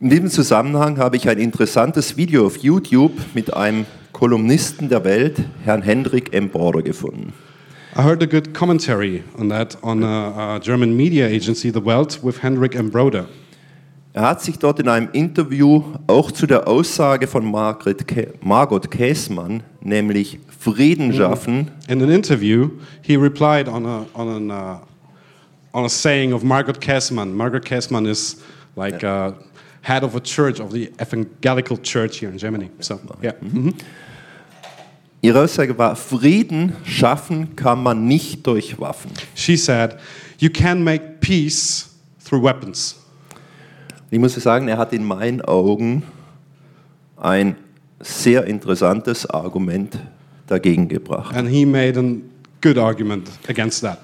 In 0.00 0.10
diesem 0.10 0.28
Zusammenhang 0.28 0.98
habe 0.98 1.16
ich 1.16 1.28
ein 1.28 1.38
interessantes 1.38 2.16
Video 2.16 2.44
auf 2.46 2.58
YouTube 2.58 3.12
mit 3.32 3.54
einem 3.54 3.86
Kolumnisten 4.12 4.88
der 4.88 5.02
Welt, 5.04 5.42
Herrn 5.64 5.82
Hendrik 5.82 6.34
M. 6.34 6.50
Border, 6.50 6.82
gefunden. 6.82 7.32
I 7.96 8.02
heard 8.02 8.22
a 8.22 8.26
good 8.26 8.52
commentary 8.52 9.22
on 9.38 9.48
that 9.50 9.78
on 9.82 10.02
a, 10.02 10.56
a 10.56 10.60
German 10.60 10.96
media 10.96 11.26
agency, 11.26 11.70
The 11.70 11.84
Welt, 11.84 12.18
with 12.22 12.42
Henrik 12.42 12.74
M. 12.74 12.90
Broder. 12.90 13.28
Er 14.12 14.22
hat 14.22 14.42
sich 14.42 14.58
dort 14.58 14.78
in 14.78 14.88
einem 14.88 15.08
Interview 15.12 15.82
auch 16.06 16.30
zu 16.30 16.46
der 16.46 16.68
Aussage 16.68 17.26
von 17.26 17.50
Margret 17.50 18.06
Kä 18.06 18.28
Margot 18.42 18.90
Käßmann, 18.90 19.62
nämlich 19.80 20.38
Frieden 20.64 21.12
schaffen, 21.12 21.70
In 21.88 22.00
an 22.00 22.10
interview, 22.10 22.70
he 23.02 23.16
replied 23.16 23.68
on 23.68 23.84
a, 23.84 24.06
on 24.14 24.28
an, 24.28 24.50
uh, 24.50 24.78
on 25.74 25.84
a 25.84 25.90
saying 25.90 26.32
of 26.32 26.42
Margaret 26.42 26.80
Kessman. 26.80 27.34
Margaret 27.34 27.66
Kessman 27.66 28.06
is 28.06 28.42
like 28.74 29.04
uh, 29.04 29.32
head 29.82 30.02
of 30.02 30.16
a 30.16 30.20
church, 30.20 30.60
of 30.60 30.72
the 30.72 30.90
evangelical 30.98 31.76
church 31.76 32.20
here 32.20 32.30
in 32.30 32.38
Germany. 32.38 32.70
So, 32.80 32.98
yeah. 33.22 33.32
Mhm. 33.42 33.74
ihre 35.20 35.42
Aussage 35.42 35.76
war, 35.76 35.96
Frieden 35.96 36.72
schaffen 36.84 37.56
kann 37.56 37.82
man 37.82 38.08
nicht 38.08 38.46
durch 38.46 38.80
Waffen. 38.80 39.10
She 39.34 39.58
said, 39.58 39.98
You 40.38 40.48
can 40.48 40.82
make 40.82 41.20
peace 41.20 41.90
through 42.24 42.42
weapons. 42.42 42.96
Ich 44.10 44.18
muss 44.18 44.34
sagen, 44.34 44.68
er 44.68 44.78
hat 44.78 44.94
in 44.94 45.04
meinen 45.04 45.42
Augen 45.42 46.04
ein 47.18 47.56
sehr 48.00 48.44
interessantes 48.44 49.26
Argument 49.26 49.98
dagegen 50.46 50.88
gebracht. 50.88 51.34
And 51.36 51.48
he 51.48 51.64
made 51.66 51.98
a 51.98 52.04
good 52.60 52.78
argument 52.78 53.28
against 53.48 53.82
that. 53.82 53.98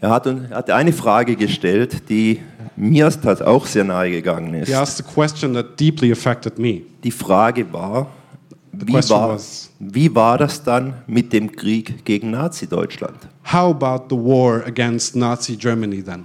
Er 0.00 0.10
hat, 0.10 0.26
hat 0.50 0.70
eine 0.70 0.92
Frage 0.92 1.36
gestellt, 1.36 2.08
die 2.08 2.40
mir 2.76 3.08
auch 3.44 3.66
sehr 3.66 3.84
nahe 3.84 4.10
gegangen 4.10 4.54
ist. 4.54 4.68
He 4.68 4.74
asked 4.74 5.06
a 5.06 5.08
question 5.08 5.54
that 5.54 5.78
deeply 5.78 6.10
affected 6.10 6.58
me. 6.58 6.82
Die 7.04 7.10
Frage 7.12 7.72
war, 7.72 8.08
wie 8.72 8.94
war, 8.94 9.28
was- 9.28 9.70
wie 9.78 10.12
war 10.14 10.38
das 10.38 10.62
dann 10.64 10.94
mit 11.06 11.32
dem 11.32 11.52
Krieg 11.52 12.04
gegen 12.04 12.30
Nazi-Deutschland? 12.32 13.16
How 13.52 13.70
about 13.74 14.06
the 14.08 14.16
war 14.20 14.64
against 14.66 15.14
Nazi 15.14 15.56
Germany 15.56 16.02
then? 16.02 16.24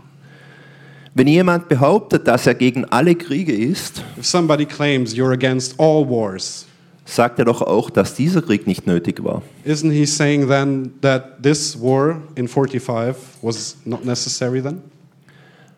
Wenn 1.13 1.27
jemand 1.27 1.67
behauptet, 1.67 2.27
dass 2.27 2.45
er 2.47 2.53
gegen 2.55 2.85
alle 2.85 3.15
Kriege 3.15 3.51
ist, 3.51 4.03
If 4.17 4.25
somebody 4.25 4.65
claims 4.65 5.13
you're 5.15 5.33
against 5.33 5.79
all 5.79 6.07
wars, 6.07 6.65
sagt 7.07 7.39
er 7.39 7.45
doch 7.45 7.61
auch, 7.61 7.89
dass 7.89 8.13
dieser 8.15 8.41
Krieg 8.41 8.67
nicht 8.67 8.85
nötig 8.85 9.23
war. 9.23 9.41
Isn't 9.65 9.91
he 9.91 10.05
saying 10.05 10.47
then 10.47 10.91
that 11.01 11.41
this 11.41 11.79
war 11.81 12.21
in 12.35 12.47
45 12.47 13.15
was 13.41 13.77
not 13.85 14.05
necessary 14.05 14.61
then? 14.61 14.81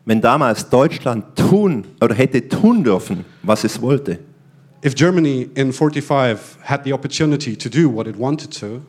Wenn 0.06 0.22
damals 0.22 0.68
Deutschland 0.70 1.36
tun 1.36 1.86
oder 2.02 2.16
hätte 2.16 2.48
tun 2.50 2.84
dürfen, 2.84 3.26
was 3.44 3.64
es 3.64 3.82
wollte, 3.82 4.20
If 4.84 4.96
Germany 4.96 5.50
in 5.56 5.74
45 5.74 6.58
had 6.64 6.86
the 6.86 6.94
opportunity 6.94 7.56
to 7.56 7.68
do 7.70 7.94
what 7.94 8.08
it 8.08 8.18
wanted 8.18 8.58
to, 8.60 8.82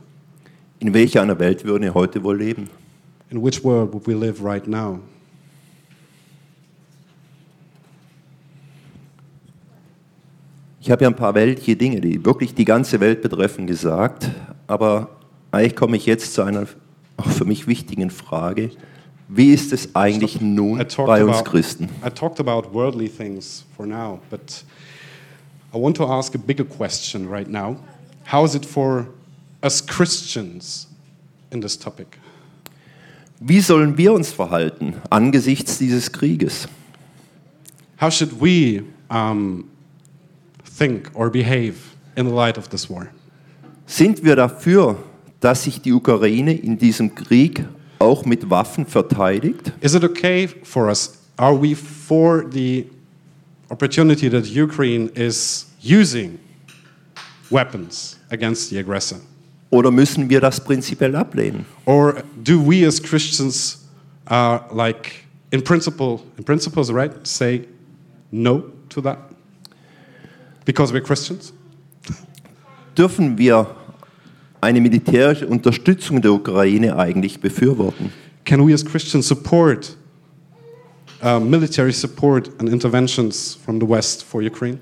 in 0.78 0.94
welcher 0.94 1.20
einer 1.20 1.38
Welt 1.38 1.64
würden 1.64 1.82
wir 1.82 1.94
heute 1.94 2.22
wohl 2.22 2.38
leben? 2.38 2.70
in 3.30 3.42
which 3.42 3.62
world 3.62 3.92
would 3.94 4.06
we 4.06 4.14
live 4.14 4.42
right 4.42 4.66
now? 4.66 5.00
Ich 10.82 10.90
habe 10.90 11.04
ja 11.04 11.10
ein 11.10 11.16
paar 11.16 11.34
weltliche 11.34 11.76
Dinge, 11.76 12.00
die 12.00 12.24
wirklich 12.24 12.54
die 12.54 12.64
ganze 12.64 13.00
Welt 13.00 13.20
betreffen, 13.20 13.66
gesagt, 13.66 14.30
aber 14.66 15.10
eigentlich 15.50 15.76
komme 15.76 15.98
ich 15.98 16.06
jetzt 16.06 16.32
zu 16.32 16.42
einer 16.42 16.66
auch 17.18 17.28
für 17.28 17.44
mich 17.44 17.66
wichtigen 17.66 18.08
Frage. 18.08 18.70
Wie 19.28 19.52
ist 19.52 19.74
es 19.74 19.94
eigentlich 19.94 20.40
nun 20.40 20.80
I 20.80 20.84
talked, 20.84 21.06
bei 21.06 21.22
uns 21.22 21.36
about, 21.36 21.50
Christen? 21.50 21.88
I 22.04 22.08
talked 22.08 22.40
about 22.40 22.72
worldly 22.72 23.10
things 23.10 23.66
for 23.76 23.86
now, 23.86 24.20
but 24.30 24.64
I 25.74 25.76
want 25.76 25.98
to 25.98 26.06
ask 26.06 26.34
a 26.34 26.38
bigger 26.38 26.64
question 26.64 27.28
right 27.28 27.48
now. 27.48 27.76
How 28.32 28.46
is 28.46 28.54
it 28.54 28.64
for 28.64 29.06
us 29.62 29.86
Christians 29.86 30.88
in 31.50 31.60
this 31.60 31.78
topic? 31.78 32.18
Wie 33.38 33.60
sollen 33.60 33.98
wir 33.98 34.14
uns 34.14 34.32
verhalten 34.32 34.94
angesichts 35.10 35.76
dieses 35.76 36.10
Krieges? 36.10 36.68
How 38.00 38.10
should 38.10 38.40
we 38.40 38.82
um, 39.10 39.64
think 40.80 41.10
or 41.14 41.30
behave 41.30 41.94
in 42.16 42.26
the 42.26 42.32
light 42.32 42.56
of 42.56 42.68
this 42.70 42.88
war? 42.88 43.08
Sind 43.86 44.24
wir 44.24 44.36
dafür, 44.36 44.96
dass 45.40 45.64
sich 45.64 45.80
die 45.80 45.92
Ukraine 45.92 46.54
in 46.54 46.78
diesem 46.78 47.14
Krieg 47.14 47.64
auch 47.98 48.24
mit 48.24 48.48
Waffen 48.48 48.86
verteidigt? 48.86 49.72
Is 49.80 49.94
it 49.94 50.04
okay 50.04 50.48
for 50.62 50.88
us? 50.88 51.18
Are 51.36 51.54
we 51.54 51.74
for 51.74 52.44
the 52.50 52.86
opportunity 53.70 54.28
that 54.30 54.46
Ukraine 54.46 55.10
is 55.14 55.66
using 55.82 56.38
weapons 57.50 58.18
against 58.30 58.70
the 58.70 58.78
aggressor? 58.78 59.20
Oder 59.70 59.90
müssen 59.90 60.28
wir 60.28 60.40
das 60.40 60.60
prinzipiell 60.60 61.14
ablehnen? 61.14 61.64
Or 61.84 62.22
do 62.42 62.60
we 62.60 62.86
as 62.86 63.00
Christians, 63.00 63.86
uh, 64.30 64.60
like 64.72 65.26
in 65.52 65.62
principle, 65.62 66.22
in 66.36 66.44
principles, 66.44 66.90
right, 66.90 67.12
say 67.26 67.66
no 68.32 68.64
to 68.88 69.00
that 69.02 69.29
because 70.70 70.92
we're 70.92 71.00
Christians? 71.00 71.52
Dürfen 72.96 73.36
wir 73.36 73.66
eine 74.60 74.80
militärische 74.80 75.46
Unterstützung 75.46 76.22
der 76.22 76.32
Ukraine 76.32 76.96
eigentlich 76.96 77.40
befürworten? 77.40 78.12
Can 78.44 78.66
we 78.66 78.72
as 78.72 78.84
Christians 78.84 79.26
support 79.26 79.96
uh, 81.24 81.40
military 81.40 81.92
support 81.92 82.50
and 82.60 82.68
interventions 82.68 83.58
from 83.64 83.80
the 83.80 83.88
West 83.88 84.22
for 84.22 84.42
Ukraine? 84.42 84.78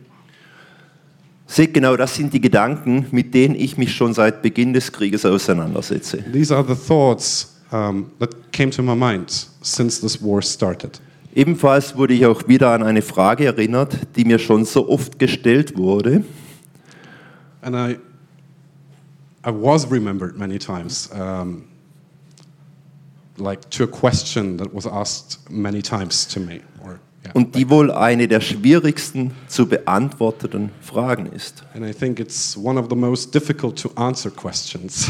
Seht 1.47 1.73
genau, 1.73 1.97
das 1.97 2.15
sind 2.15 2.35
die 2.35 2.41
Gedanken, 2.43 3.07
mit 3.11 3.33
denen 3.33 3.55
ich 3.55 3.79
mich 3.79 3.95
schon 3.95 4.13
seit 4.13 4.43
Beginn 4.43 4.75
des 4.75 4.93
Krieges 4.93 5.25
auseinandersetze. 5.25 6.23
These 6.31 6.55
are 6.55 6.63
the 6.63 6.75
thoughts 6.75 7.55
um, 7.73 8.11
that 8.19 8.53
came 8.53 8.71
to 8.71 8.83
my 8.83 8.95
mind 8.95 9.31
since 9.63 9.99
this 10.03 10.23
war 10.23 10.43
started. 10.43 11.01
Ebenfalls 11.35 11.97
wurde 11.97 12.15
ich 12.15 12.27
auch 12.27 12.49
wieder 12.49 12.71
an 12.73 12.83
eine 12.83 13.03
Frage 13.03 13.45
erinnert, 13.47 13.97
die 14.17 14.25
mir 14.25 14.39
schon 14.39 14.65
so 14.65 14.89
oft 14.89 15.19
gestellt 15.19 15.77
wurde. 15.77 16.25
And 17.61 17.77
I, 17.77 17.99
I 19.47 19.53
was 19.53 19.91
remembered 19.91 20.39
many 20.39 20.59
times, 20.59 21.11
um, 21.13 21.65
like 23.37 23.69
to 23.71 23.85
a 23.85 23.87
question 23.87 24.57
that 24.59 24.75
was 24.75 24.87
asked 24.87 25.39
many 25.51 25.83
times 25.83 26.27
to 26.29 26.41
me. 26.41 26.61
Or, 26.83 26.99
yeah, 27.25 27.33
Und 27.35 27.55
die 27.55 27.69
wohl 27.69 27.91
eine 27.91 28.27
der 28.27 28.41
schwierigsten 28.41 29.33
zu 29.49 29.67
beantworteten 29.67 30.71
Fragen 30.81 31.27
ist. 31.27 31.63
and 31.75 31.85
I 31.85 31.93
think 31.93 32.19
it's 32.19 32.57
one 32.57 32.81
of 32.81 32.87
the 32.91 32.97
most 32.97 33.35
difficult 33.35 33.77
to 33.83 33.91
answer 33.97 34.31
questions. 34.31 35.09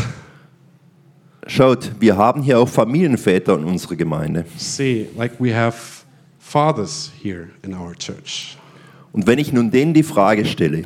Schaut, 1.46 1.92
wir 2.00 2.16
haben 2.16 2.42
hier 2.42 2.58
auch 2.58 2.68
Familienväter 2.68 3.56
in 3.56 3.64
unserer 3.64 3.96
Gemeinde. 3.96 4.44
See, 4.58 5.08
like 5.16 5.32
we 5.40 5.54
have 5.54 5.76
fathers 6.48 7.12
here 7.22 7.50
in 7.62 7.74
our 7.74 7.94
church. 7.94 8.56
Und 9.12 9.26
wenn 9.26 9.38
ich 9.38 9.52
nun 9.52 9.70
denen 9.70 9.94
die 9.94 10.02
Frage 10.02 10.44
stelle, 10.44 10.84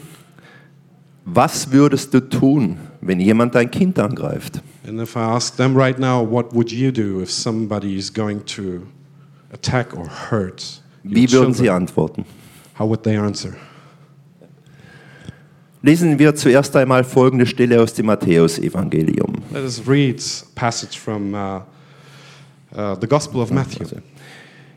was 1.24 1.70
würdest 1.70 2.12
du 2.14 2.20
tun, 2.20 2.78
wenn 3.00 3.20
jemand 3.20 3.54
dein 3.54 3.70
Kind 3.70 3.98
angreift? 3.98 4.60
And 4.86 5.00
if 5.00 5.14
I 5.14 5.20
ask 5.20 5.56
them 5.56 5.76
right 5.76 5.98
now, 5.98 6.20
what 6.20 6.52
would 6.52 6.72
you 6.72 6.90
do 6.90 7.20
if 7.22 7.30
somebody 7.30 7.96
is 7.96 8.12
going 8.12 8.44
to 8.46 8.86
attack 9.52 9.96
or 9.96 10.08
hurt 10.30 10.82
your 11.04 11.14
Wie 11.14 11.30
würden 11.30 11.54
sie 11.54 11.64
children? 11.64 11.82
antworten? 11.82 12.24
How 12.78 12.88
would 12.88 13.04
they 13.04 13.16
answer? 13.16 13.54
Lesen 15.82 16.18
wir 16.18 16.34
zuerst 16.34 16.74
einmal 16.76 17.04
folgende 17.04 17.46
Stelle 17.46 17.80
aus 17.80 17.94
dem 17.94 18.06
Matthäusevangelium. 18.06 19.42
Let 19.52 19.64
us 19.64 19.82
read 19.86 20.20
a 20.20 20.60
passage 20.60 20.98
from 20.98 21.34
uh, 21.34 21.60
uh, 22.74 22.96
the 23.00 23.06
Gospel 23.06 23.40
of 23.40 23.50
Matthew. 23.50 23.86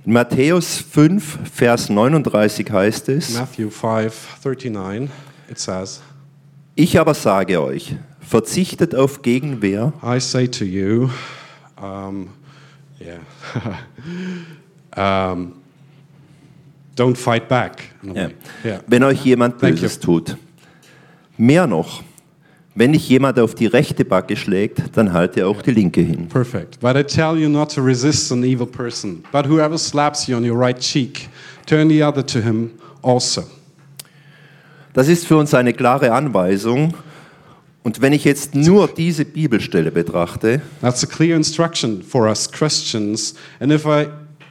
In 0.06 0.14
Matthäus 0.14 0.78
5, 0.78 1.40
Vers 1.52 1.90
39 1.90 2.72
heißt 2.72 3.10
es, 3.10 3.34
Matthew 3.34 3.70
5:39. 3.70 5.10
It 5.50 5.58
says, 5.58 6.02
Ich 6.76 7.00
aber 7.00 7.16
sage 7.16 7.60
euch, 7.60 7.96
verzichtet 8.20 8.94
auf 8.94 9.24
Gegenwehr, 9.24 9.94
"I 10.04 10.20
say 10.20 10.48
to 10.48 10.64
you, 10.64 11.10
um, 11.82 12.30
yeah, 13.02 13.20
um, 15.34 15.54
don't 16.96 17.16
fight 17.16 17.48
back." 17.48 17.82
way. 18.04 18.30
Yeah. 18.64 18.82
wenn 18.86 19.04
euch 19.04 19.26
jemand 19.26 19.58
Böses 19.58 20.00
tut. 20.00 20.38
Mehr 21.36 21.66
noch, 21.66 22.04
wenn 22.76 22.92
dich 22.92 23.08
jemand 23.08 23.40
auf 23.40 23.56
die 23.56 23.68
rechte 23.68 24.04
Backe 24.04 24.36
schlägt, 24.36 24.98
dann 24.98 25.14
halte 25.14 25.48
auch 25.48 25.62
die 25.62 25.72
linke 25.72 26.02
hin. 26.02 26.28
Perfect. 26.28 26.80
But 26.82 26.98
I 26.98 27.04
tell 27.04 27.38
you 27.38 27.48
not 27.48 27.74
to 27.74 27.82
resist 27.82 28.32
an 28.32 28.44
evil 28.44 28.68
person, 28.68 29.24
but 29.32 29.46
whoever 29.48 29.78
slaps 29.78 30.28
you 30.28 30.36
on 30.36 30.44
your 30.44 30.60
right 30.60 30.78
cheek, 30.78 31.30
turn 31.66 31.90
the 31.90 32.04
other 32.04 32.26
to 32.26 32.40
him 32.40 32.72
also. 33.02 33.44
Das 34.94 35.08
ist 35.08 35.26
für 35.26 35.38
uns 35.38 35.54
eine 35.54 35.74
klare 35.74 36.12
Anweisung. 36.12 36.94
Und 37.84 38.02
wenn 38.02 38.14
ich 38.14 38.24
jetzt 38.24 38.56
nur 38.56 38.88
diese 38.88 39.26
Bibelstelle 39.26 39.92
betrachte, 39.92 40.62
That's 40.82 41.04
a 41.04 41.08
clear 41.08 41.36
instruction 41.36 42.02
for 42.02 42.28
us 42.28 42.52
Christians. 42.52 43.36
And 43.60 43.72
if 43.72 43.86
I 43.86 44.08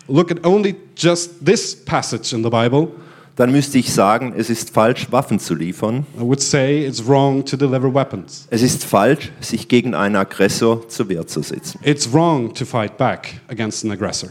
look 0.08 0.30
at 0.30 0.46
only 0.46 0.76
just 0.96 1.44
this 1.44 1.74
passage 1.74 2.34
in 2.34 2.42
the 2.42 2.50
Bible, 2.50 2.88
dann 3.36 3.50
müsste 3.50 3.78
ich 3.78 3.92
sagen, 3.92 4.32
es 4.36 4.48
ist 4.48 4.70
falsch, 4.70 5.10
Waffen 5.10 5.38
zu 5.38 5.54
liefern. 5.54 6.06
I 6.16 6.20
would 6.20 6.40
say 6.40 6.86
it's 6.86 7.04
wrong 7.04 7.44
to 7.44 7.56
deliver 7.56 7.92
weapons. 7.92 8.46
Es 8.50 8.62
ist 8.62 8.84
falsch, 8.84 9.32
sich 9.40 9.66
gegen 9.68 9.94
einen 9.94 10.16
Aggressor 10.16 10.88
zur 10.88 11.08
Wehr 11.08 11.26
zu 11.26 11.42
setzen. 11.42 11.80
It's 11.82 12.12
wrong 12.12 12.54
to 12.54 12.64
fight 12.64 12.96
back 12.96 13.40
against 13.48 13.84
an 13.84 13.90
aggressor. 13.90 14.30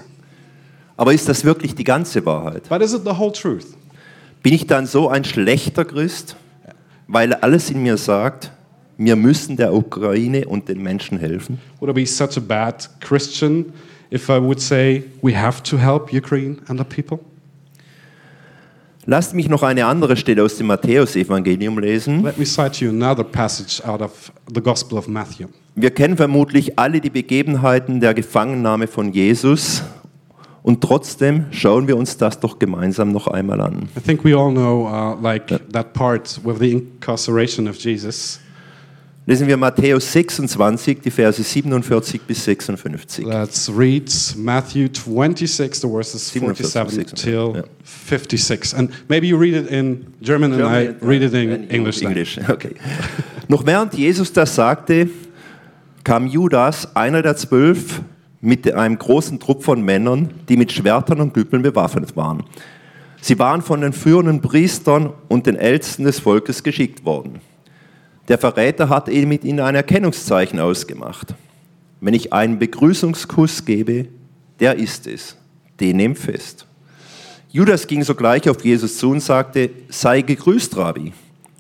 Aber 0.95 1.13
ist 1.13 1.27
das 1.27 1.43
wirklich 1.43 1.75
die 1.75 1.83
ganze 1.83 2.25
Wahrheit? 2.25 2.69
But 2.69 2.81
is 2.81 2.93
it 2.93 3.01
the 3.03 3.17
whole 3.17 3.31
truth? 3.31 3.65
Bin 4.41 4.53
ich 4.53 4.67
dann 4.67 4.86
so 4.86 5.10
ein 5.10 5.25
schlechter 5.25 5.83
Christ, 5.83 6.36
weil 7.07 7.33
alles 7.33 7.69
in 7.72 7.83
mir 7.83 7.98
sagt, 7.98 8.51
wir 8.98 9.15
müssen 9.15 9.57
der 9.57 9.74
Ukraine 9.74 10.48
und 10.48 10.69
den 10.69 10.81
Menschen 10.81 11.17
helfen? 11.17 11.60
Would 11.79 11.91
I 11.91 12.01
be 12.01 12.05
such 12.05 12.38
a 12.38 12.41
bad 12.41 12.89
Christian 13.01 13.74
if 14.13 14.29
I 14.29 14.39
would 14.39 14.62
say 14.62 15.03
we 15.22 15.36
have 15.38 15.62
to 15.63 15.77
help 15.77 16.13
Ukraine 16.13 16.57
and 16.67 16.79
the 16.79 16.86
people? 16.86 17.19
Lasst 19.05 19.33
mich 19.33 19.50
noch 19.50 19.63
eine 19.63 19.86
andere 19.86 20.15
Stelle 20.15 20.43
aus 20.43 20.55
dem 20.55 20.67
Matthäusevangelium 20.67 21.77
lesen. 21.77 22.24
Let 22.24 22.38
me 22.38 22.45
cite 22.45 22.86
you 22.86 22.89
another 22.89 23.25
passage 23.25 23.86
out 23.86 24.01
of 24.01 24.31
the 24.53 24.62
Gospel 24.62 24.98
of 24.98 25.07
Matthew. 25.10 25.48
Wir 25.75 25.91
kennen 25.91 26.15
vermutlich 26.15 26.79
alle 26.79 27.01
die 27.01 27.10
Begebenheiten 27.10 28.00
der 28.00 28.13
Gefangennahme 28.13 28.88
von 28.88 29.12
Jesus 29.12 29.83
und 30.62 30.79
trotzdem 30.79 31.47
schauen 31.51 31.89
wir 31.89 31.97
uns 31.97 32.15
das 32.15 32.39
doch 32.39 32.60
gemeinsam 32.60 33.12
noch 33.12 33.27
einmal 33.27 33.60
an. 33.60 33.89
I 33.97 33.99
think 33.99 34.23
we 34.23 34.38
all 34.38 34.51
know, 34.51 34.88
uh, 34.88 35.21
like 35.21 35.47
that 35.47 35.93
part 35.93 36.39
with 36.45 36.60
the 36.60 36.71
incarceration 36.71 37.67
of 37.67 37.75
Jesus. 37.75 38.39
Lesen 39.25 39.47
wir 39.47 39.55
Matthäus 39.55 40.12
26, 40.12 40.99
die 40.99 41.09
Verse 41.09 41.41
47 41.41 42.21
bis 42.23 42.43
56. 42.43 43.25
Let's 43.25 43.71
read 43.73 44.12
Matthew 44.36 44.89
26, 44.89 45.79
the 45.79 45.88
verses 45.88 46.29
47 46.29 46.89
47, 46.89 47.13
till 47.13 47.53
yeah. 47.55 47.63
56. 48.09 48.73
And 48.73 48.89
maybe 49.07 49.27
you 49.27 49.38
read 49.38 49.53
it 49.53 49.71
in 49.71 50.07
German 50.21 50.51
and 50.51 50.63
I 50.63 50.93
read 51.01 51.21
it 51.21 51.33
in 51.33 51.69
English. 51.69 52.01
English. 52.01 52.38
Okay. 52.49 52.75
Noch 53.47 53.65
während 53.65 53.93
Jesus 53.93 54.33
das 54.33 54.55
sagte, 54.55 55.09
kam 56.03 56.27
Judas, 56.27 56.93
einer 56.93 57.21
der 57.21 57.38
zwölf, 57.38 58.01
mit 58.41 58.69
einem 58.73 58.99
großen 58.99 59.39
Trupp 59.39 59.63
von 59.63 59.81
Männern, 59.81 60.31
die 60.49 60.57
mit 60.57 60.73
Schwertern 60.73 61.21
und 61.21 61.33
Knüppeln 61.33 61.62
bewaffnet 61.63 62.17
waren. 62.17 62.43
Sie 63.21 63.39
waren 63.39 63.62
von 63.62 63.79
den 63.79 63.93
führenden 63.93 64.41
Priestern 64.41 65.13
und 65.29 65.47
den 65.47 65.55
Ältesten 65.55 66.03
des 66.03 66.19
Volkes 66.19 66.62
geschickt 66.62 67.05
worden. 67.05 67.39
Der 68.27 68.38
Verräter 68.38 68.89
hat 68.89 69.09
ihm 69.09 69.29
mit 69.29 69.43
ihnen 69.43 69.59
ein 69.59 69.75
Erkennungszeichen 69.75 70.59
ausgemacht. 70.59 71.36
Wenn 71.99 72.13
ich 72.13 72.33
einen 72.33 72.59
Begrüßungskuss 72.59 73.65
gebe, 73.65 74.07
der 74.59 74.75
ist 74.75 75.07
es. 75.07 75.38
Den 75.79 75.97
nehmt 75.97 76.19
fest. 76.19 76.65
Judas 77.49 77.86
ging 77.88 78.03
sogleich 78.03 78.49
auf 78.49 78.63
Jesus 78.63 78.97
zu 78.97 79.12
und 79.12 79.19
sagte, 79.19 79.69
sei 79.89 80.21
gegrüßt, 80.21 80.75
Rabbi. 80.77 81.13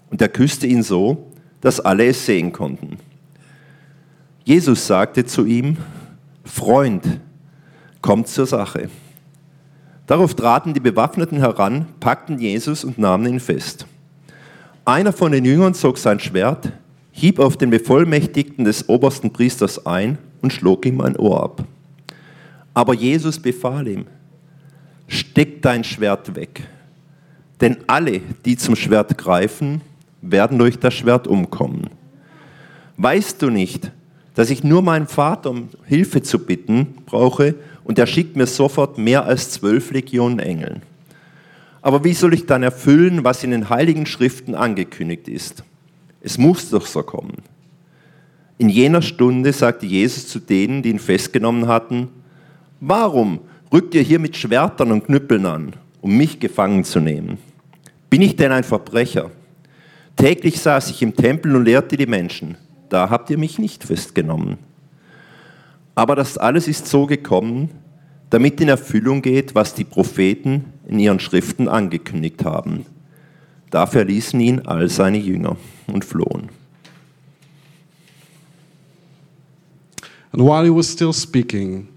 Und 0.09 0.21
er 0.21 0.29
küsste 0.29 0.67
ihn 0.67 0.83
so, 0.83 1.31
dass 1.61 1.79
alle 1.79 2.05
es 2.07 2.25
sehen 2.25 2.51
konnten. 2.51 2.97
Jesus 4.43 4.87
sagte 4.87 5.25
zu 5.25 5.45
ihm, 5.45 5.77
Freund, 6.43 7.19
kommt 8.01 8.27
zur 8.27 8.45
Sache. 8.45 8.89
Darauf 10.07 10.33
traten 10.33 10.73
die 10.73 10.81
Bewaffneten 10.81 11.39
heran, 11.39 11.87
packten 11.99 12.37
Jesus 12.37 12.83
und 12.83 12.97
nahmen 12.97 13.25
ihn 13.25 13.39
fest. 13.39 13.85
Einer 14.85 15.13
von 15.13 15.31
den 15.31 15.45
Jüngern 15.45 15.73
zog 15.73 15.97
sein 15.97 16.19
Schwert, 16.19 16.73
hieb 17.11 17.39
auf 17.39 17.55
den 17.55 17.69
Bevollmächtigten 17.69 18.65
des 18.65 18.89
obersten 18.89 19.31
Priesters 19.31 19.85
ein 19.85 20.17
und 20.41 20.51
schlug 20.51 20.85
ihm 20.85 20.99
ein 20.99 21.15
Ohr 21.15 21.41
ab. 21.41 21.63
Aber 22.73 22.93
Jesus 22.93 23.39
befahl 23.39 23.87
ihm, 23.87 24.05
steck 25.07 25.61
dein 25.61 25.85
Schwert 25.85 26.35
weg, 26.35 26.67
denn 27.61 27.77
alle, 27.87 28.19
die 28.43 28.57
zum 28.57 28.75
Schwert 28.75 29.17
greifen, 29.17 29.79
werden 30.21 30.59
durch 30.59 30.77
das 30.77 30.93
Schwert 30.93 31.27
umkommen. 31.27 31.89
Weißt 32.97 33.41
du 33.41 33.49
nicht, 33.49 33.89
dass 34.35 34.49
ich 34.49 34.65
nur 34.65 34.81
meinen 34.81 35.07
Vater 35.07 35.51
um 35.51 35.69
Hilfe 35.85 36.23
zu 36.23 36.39
bitten 36.39 36.97
brauche 37.05 37.55
und 37.85 37.99
er 37.99 38.07
schickt 38.07 38.35
mir 38.35 38.47
sofort 38.47 38.97
mehr 38.97 39.23
als 39.23 39.51
zwölf 39.51 39.91
Legionen 39.91 40.39
Engeln? 40.39 40.81
Aber 41.83 42.03
wie 42.03 42.13
soll 42.13 42.33
ich 42.33 42.47
dann 42.47 42.63
erfüllen, 42.63 43.23
was 43.23 43.43
in 43.43 43.51
den 43.51 43.69
heiligen 43.69 44.07
Schriften 44.07 44.55
angekündigt 44.55 45.27
ist? 45.27 45.63
Es 46.21 46.39
muss 46.39 46.71
doch 46.71 46.87
so 46.87 47.03
kommen. 47.03 47.43
In 48.57 48.69
jener 48.69 49.01
Stunde 49.01 49.53
sagte 49.53 49.85
Jesus 49.85 50.27
zu 50.27 50.39
denen, 50.39 50.81
die 50.81 50.89
ihn 50.89 50.99
festgenommen 50.99 51.67
hatten, 51.67 52.09
Warum 52.85 53.39
rückt 53.71 53.95
ihr 53.95 54.01
hier 54.01 54.19
mit 54.19 54.35
Schwertern 54.35 54.91
und 54.91 55.05
Knüppeln 55.05 55.45
an, 55.45 55.73
um 56.01 56.17
mich 56.17 56.41
gefangen 56.41 56.83
zu 56.83 56.99
nehmen? 56.99 57.37
Bin 58.09 58.21
ich 58.21 58.35
denn 58.35 58.51
ein 58.51 58.65
Verbrecher? 58.65 59.31
Täglich 60.17 60.59
saß 60.59 60.89
ich 60.89 61.01
im 61.01 61.15
Tempel 61.15 61.55
und 61.55 61.63
lehrte 61.63 61.95
die 61.95 62.05
Menschen. 62.05 62.57
Da 62.89 63.09
habt 63.09 63.29
ihr 63.29 63.37
mich 63.37 63.57
nicht 63.57 63.85
festgenommen. 63.85 64.57
Aber 65.95 66.17
das 66.17 66.37
alles 66.37 66.67
ist 66.67 66.87
so 66.87 67.05
gekommen, 67.05 67.69
damit 68.29 68.59
in 68.59 68.67
Erfüllung 68.67 69.21
geht, 69.21 69.55
was 69.55 69.73
die 69.73 69.85
Propheten 69.85 70.72
in 70.87 70.99
ihren 70.99 71.19
Schriften 71.19 71.67
angekündigt 71.67 72.43
haben. 72.43 72.85
Da 73.69 73.85
verließen 73.85 74.39
ihn 74.39 74.61
all 74.67 74.89
seine 74.89 75.17
Jünger 75.17 75.57
und 75.87 76.05
flohen. 76.05 76.49
And 80.31 80.41
while 80.41 80.63
he 80.63 80.71
was 80.71 80.87
still 80.87 81.13
speaking, 81.13 81.87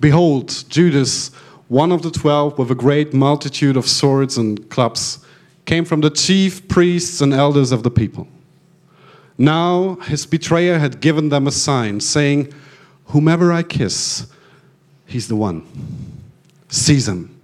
behold, 0.00 0.64
Judas, 0.68 1.30
one 1.68 1.92
of 1.92 2.02
the 2.02 2.10
twelve, 2.10 2.58
with 2.58 2.70
a 2.70 2.74
great 2.74 3.14
multitude 3.14 3.76
of 3.76 3.88
swords 3.88 4.36
and 4.36 4.68
clubs, 4.68 5.20
came 5.64 5.84
from 5.84 6.02
the 6.02 6.10
chief 6.10 6.68
priests 6.68 7.20
and 7.20 7.32
elders 7.32 7.72
of 7.72 7.82
the 7.82 7.90
people. 7.90 8.26
Now 9.38 9.96
his 10.06 10.26
betrayer 10.26 10.78
had 10.78 11.00
given 11.00 11.28
them 11.28 11.46
a 11.46 11.52
sign, 11.52 12.00
saying, 12.00 12.52
Whomever 13.06 13.52
I 13.52 13.62
kiss, 13.62 14.26
he's 15.06 15.28
the 15.28 15.36
one. 15.36 15.62
Seize 16.68 17.08
him. 17.08 17.37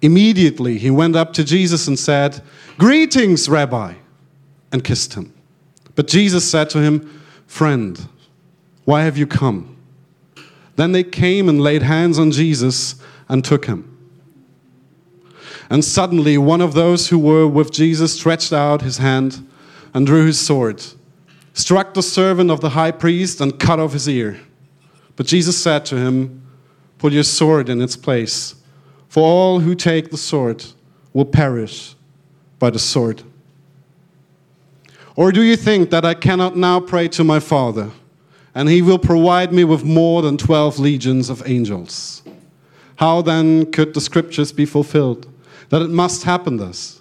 Immediately 0.00 0.78
he 0.78 0.90
went 0.90 1.16
up 1.16 1.32
to 1.34 1.44
Jesus 1.44 1.88
and 1.88 1.98
said, 1.98 2.42
Greetings, 2.78 3.48
Rabbi, 3.48 3.94
and 4.70 4.84
kissed 4.84 5.14
him. 5.14 5.34
But 5.94 6.06
Jesus 6.06 6.48
said 6.48 6.70
to 6.70 6.80
him, 6.80 7.22
Friend, 7.46 8.08
why 8.84 9.02
have 9.02 9.18
you 9.18 9.26
come? 9.26 9.76
Then 10.76 10.92
they 10.92 11.02
came 11.02 11.48
and 11.48 11.60
laid 11.60 11.82
hands 11.82 12.18
on 12.18 12.30
Jesus 12.30 12.94
and 13.28 13.44
took 13.44 13.66
him. 13.66 13.96
And 15.70 15.84
suddenly 15.84 16.38
one 16.38 16.60
of 16.60 16.74
those 16.74 17.08
who 17.08 17.18
were 17.18 17.46
with 17.46 17.72
Jesus 17.72 18.14
stretched 18.14 18.52
out 18.52 18.82
his 18.82 18.98
hand 18.98 19.46
and 19.92 20.06
drew 20.06 20.26
his 20.26 20.40
sword. 20.40 20.82
struck 21.52 21.92
the 21.94 22.02
servant 22.02 22.52
of 22.52 22.60
the 22.60 22.70
high 22.70 22.92
priest 22.92 23.40
and 23.40 23.58
cut 23.58 23.80
off 23.80 23.92
his 23.92 24.08
ear. 24.08 24.38
But 25.16 25.26
Jesus 25.26 25.60
said 25.60 25.84
to 25.86 25.96
him, 25.96 26.46
Put 26.98 27.12
your 27.12 27.24
sword 27.24 27.68
in 27.68 27.82
its 27.82 27.96
place, 27.96 28.54
for 29.08 29.22
all 29.22 29.60
who 29.60 29.74
take 29.74 30.10
the 30.10 30.16
sword 30.16 30.64
will 31.12 31.24
perish 31.24 31.96
by 32.58 32.70
the 32.70 32.78
sword. 32.78 33.22
Or 35.16 35.32
do 35.32 35.42
you 35.42 35.56
think 35.56 35.90
that 35.90 36.04
I 36.04 36.14
cannot 36.14 36.56
now 36.56 36.78
pray 36.78 37.08
to 37.08 37.24
my 37.24 37.40
Father, 37.40 37.90
and 38.54 38.68
he 38.68 38.82
will 38.82 38.98
provide 38.98 39.52
me 39.52 39.64
with 39.64 39.84
more 39.84 40.22
than 40.22 40.36
12 40.36 40.78
legions 40.78 41.28
of 41.28 41.42
angels? 41.46 42.22
How 42.96 43.22
then 43.22 43.70
could 43.72 43.94
the 43.94 44.00
scriptures 44.00 44.52
be 44.52 44.64
fulfilled? 44.64 45.26
That 45.70 45.82
it 45.82 45.90
must 45.90 46.24
happen 46.24 46.56
thus. 46.56 47.00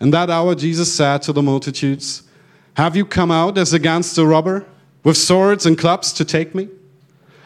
In 0.00 0.10
that 0.10 0.30
hour, 0.30 0.54
Jesus 0.54 0.92
said 0.92 1.22
to 1.22 1.32
the 1.32 1.42
multitudes, 1.42 2.22
Have 2.74 2.96
you 2.96 3.04
come 3.04 3.30
out 3.30 3.58
as 3.58 3.72
against 3.72 4.18
a 4.18 4.26
robber, 4.26 4.66
with 5.02 5.16
swords 5.16 5.66
and 5.66 5.78
clubs 5.78 6.12
to 6.14 6.24
take 6.24 6.54
me? 6.54 6.68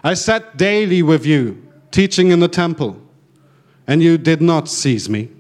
I 0.03 0.15
sat 0.15 0.57
daily 0.57 1.03
with 1.03 1.27
you, 1.27 1.63
teaching 1.91 2.31
in 2.31 2.41
the 2.41 2.49
temple, 2.49 3.01
and 3.89 4.03
you 4.03 4.19
did 4.19 4.41
not 4.41 4.69
seize 4.69 5.09
me. 5.09 5.31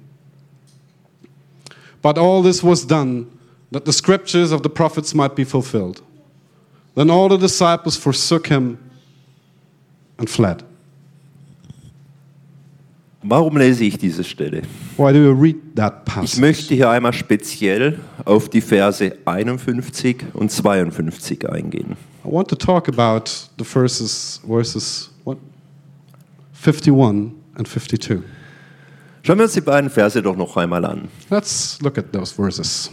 But 2.00 2.16
all 2.16 2.42
this 2.42 2.62
was 2.62 2.84
done 2.84 3.26
that 3.70 3.84
the 3.84 3.92
scriptures 3.92 4.50
of 4.50 4.62
the 4.62 4.70
prophets 4.70 5.14
might 5.14 5.37
be 5.37 5.44
fulfilled. 5.44 6.02
Then 6.94 7.11
all 7.11 7.28
the 7.28 7.37
disciples 7.37 7.96
forsook 7.96 8.46
him 8.48 8.78
and 10.18 10.28
fled. 10.28 10.64
Warum 13.22 13.56
lese 13.56 13.82
ich 13.82 13.98
diese 13.98 14.24
Stelle? 14.24 14.62
Why 14.96 15.12
do 15.12 15.18
you 15.18 15.32
read 15.32 15.76
that 15.76 16.06
passage? 16.06 16.34
Ich 16.34 16.40
möchte 16.40 16.74
hier 16.74 16.88
einmal 16.88 17.12
speziell 17.12 17.98
auf 18.24 18.48
die 18.48 18.61
Verse 18.61 19.18
51 19.26 20.34
und 20.34 20.50
52 20.50 21.48
eingehen. 21.48 21.96
I 22.24 22.30
want 22.30 22.48
to 22.48 22.56
talk 22.56 22.88
about 22.88 23.30
the 23.58 23.64
verses, 23.64 24.40
verses 24.46 25.11
what? 25.24 25.37
51 26.54 27.32
and 27.56 27.68
52. 27.68 28.22
Schauen 29.28 29.40
wir 29.40 29.44
uns 29.44 29.52
die 29.52 29.60
beiden 29.60 29.90
Verse 29.90 30.22
doch 30.22 30.34
noch 30.34 30.56
einmal 30.56 30.82
an. 30.86 31.06
Let's 31.28 31.78
look 31.82 31.98
at 31.98 32.10
those 32.14 32.34
verses. 32.34 32.90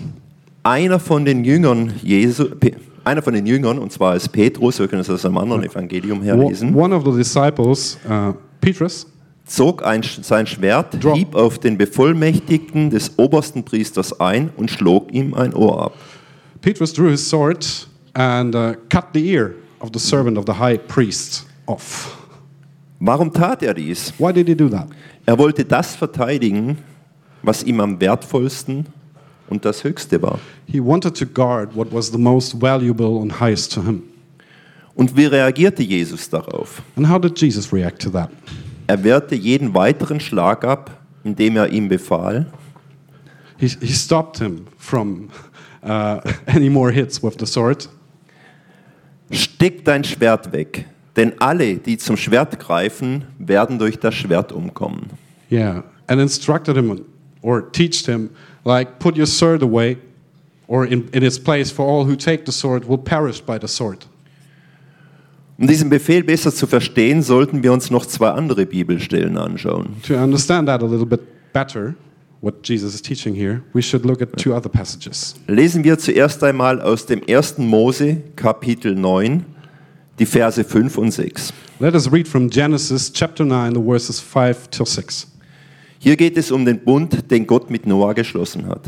Einer 0.63 0.99
von 0.99 1.23
den 1.23 1.45
Jüngern 1.45 1.93
Jesu, 2.03 2.49
einer 3.05 3.21
von 3.21 3.33
den 3.33 3.45
Jüngern, 3.45 3.79
und 3.79 3.93
zwar 3.93 4.17
ist 4.17 4.27
Petrus, 4.33 4.77
wir 4.77 4.89
können 4.89 5.01
es 5.01 5.09
aus 5.09 5.25
einem 5.25 5.37
anderen 5.37 5.63
Evangelium 5.63 6.21
her 6.21 6.37
Wo- 6.37 6.49
lesen, 6.49 6.75
One 6.75 6.93
of 6.93 7.05
the 7.05 7.13
disciples, 7.13 7.97
uh, 8.09 8.33
Petrus, 8.59 9.07
zog 9.45 9.85
ein, 9.85 10.03
sein 10.03 10.45
Schwert, 10.45 11.01
Drop. 11.01 11.15
hieb 11.15 11.35
auf 11.35 11.57
den 11.57 11.77
Bevollmächtigten 11.77 12.89
des 12.89 13.17
obersten 13.17 13.63
Priesters 13.63 14.19
ein 14.19 14.49
und 14.57 14.69
schlug 14.69 15.13
ihm 15.13 15.35
ein 15.35 15.53
Ohr 15.53 15.85
ab. 15.85 15.93
Petrus 16.59 16.91
drew 16.91 17.11
his 17.11 17.29
sword 17.29 17.87
and 18.13 18.53
uh, 18.53 18.73
cut 18.89 19.05
the 19.13 19.25
ear 19.25 19.53
of 19.79 19.89
the 19.93 19.99
servant 19.99 20.37
of 20.37 20.43
the 20.45 20.59
high 20.59 20.77
priest 20.77 21.45
off. 21.65 22.24
Warum 23.05 23.31
tat 23.31 23.61
er 23.61 23.75
dies? 23.75 24.11
Why 24.17 24.33
did 24.33 24.47
he 24.47 24.55
do 24.55 24.67
that? 24.69 24.87
Er 25.27 25.37
wollte 25.37 25.63
das 25.63 25.95
verteidigen, 25.95 26.77
was 27.43 27.61
ihm 27.61 27.79
am 27.79 27.99
wertvollsten 27.99 28.87
und 29.47 29.63
das 29.63 29.83
Höchste 29.83 30.19
war. 30.23 30.39
He 30.65 30.79
wanted 30.79 31.15
to 31.17 31.25
guard 31.27 31.75
what 31.75 31.93
was 31.93 32.11
the 32.11 32.17
most 32.17 32.59
valuable 32.59 33.21
and 33.21 33.39
highest 33.39 33.73
to 33.73 33.83
him. 33.83 34.03
Und 34.95 35.15
wie 35.15 35.25
reagierte 35.25 35.83
Jesus 35.83 36.27
darauf? 36.27 36.81
And 36.95 37.07
how 37.07 37.19
did 37.19 37.39
Jesus 37.39 37.71
react 37.71 38.01
to 38.01 38.09
that? 38.09 38.31
Er 38.87 39.03
wehrte 39.03 39.35
jeden 39.35 39.75
weiteren 39.75 40.19
Schlag 40.19 40.63
ab, 40.63 40.89
indem 41.23 41.57
er 41.57 41.69
ihm 41.69 41.87
befahl, 41.87 42.47
He, 43.57 43.67
he 43.67 43.93
stopped 43.93 44.39
him 44.39 44.65
from 44.77 45.29
uh, 45.83 46.19
any 46.47 46.69
more 46.69 46.91
hits 46.91 47.21
with 47.21 47.35
the 47.39 47.45
sword. 47.45 47.87
steck 49.31 49.85
dein 49.85 50.03
Schwert 50.03 50.51
weg, 50.51 50.85
denn 51.15 51.33
alle, 51.39 51.75
die 51.75 51.97
zum 51.97 52.17
Schwert 52.17 52.59
greifen, 52.59 53.25
werden 53.39 53.79
durch 53.79 53.97
das 53.97 54.15
Schwert 54.15 54.51
umkommen. 54.51 55.11
Yeah, 55.51 55.83
and 56.07 56.19
instructed 56.19 56.75
him 56.75 57.01
or 57.41 57.71
teached 57.71 58.07
him, 58.07 58.31
like, 58.63 58.99
put 58.99 59.17
your 59.17 59.27
sword 59.27 59.61
away, 59.61 59.97
or 60.67 60.85
in, 60.85 61.07
in 61.13 61.23
its 61.23 61.39
place, 61.39 61.71
for 61.71 61.85
all 61.85 62.05
who 62.05 62.15
take 62.15 62.45
the 62.45 62.51
sword 62.51 62.87
will 62.87 62.97
perish 62.97 63.41
by 63.41 63.59
the 63.59 63.67
sword. 63.67 64.05
Um 65.57 65.67
diesen 65.67 65.89
Befehl 65.89 66.23
besser 66.23 66.53
zu 66.53 66.67
verstehen, 66.67 67.21
sollten 67.21 67.63
wir 67.63 67.71
uns 67.71 67.89
noch 67.89 68.05
zwei 68.05 68.29
andere 68.31 68.65
Bibelstellen 68.65 69.37
anschauen. 69.37 69.95
To 70.07 70.15
understand 70.15 70.67
that 70.67 70.81
a 70.83 70.85
little 70.85 71.05
bit 71.05 71.21
better, 71.53 71.95
what 72.41 72.55
Jesus 72.67 72.93
is 72.93 73.01
teaching 73.01 73.33
here, 73.33 73.61
we 73.73 73.81
should 73.81 74.05
look 74.05 74.21
at 74.21 74.35
two 74.35 74.53
other 74.53 74.69
passages. 74.69 75.35
Lesen 75.47 75.83
wir 75.85 75.97
zuerst 75.97 76.43
einmal 76.43 76.81
aus 76.81 77.05
dem 77.05 77.21
1. 77.25 77.59
Mose, 77.59 78.17
Kapitel 78.35 78.95
9, 78.95 79.45
die 80.19 80.25
Verse 80.25 80.63
5 80.63 80.97
und 80.97 81.11
6. 81.11 81.53
Let 81.79 81.93
us 81.93 82.11
read 82.11 82.27
from 82.27 82.49
Genesis 82.49 83.11
chapter 83.11 83.43
9, 83.43 83.75
the 83.75 83.81
verses 83.81 84.19
5 84.19 84.69
till 84.69 84.85
6. 84.85 85.27
Hier 85.99 86.15
geht 86.15 86.37
es 86.37 86.51
um 86.51 86.65
den 86.65 86.79
Bund, 86.79 87.29
den 87.31 87.47
Gott 87.47 87.69
mit 87.69 87.85
Noah 87.85 88.13
geschlossen 88.13 88.67
hat. 88.67 88.87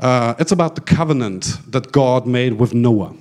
Uh, 0.00 0.40
it's 0.40 0.52
about 0.52 0.74
the 0.76 0.94
covenant 0.94 1.58
that 1.72 1.92
God 1.92 2.26
made 2.26 2.58
with 2.58 2.72
Noah. 2.72 3.14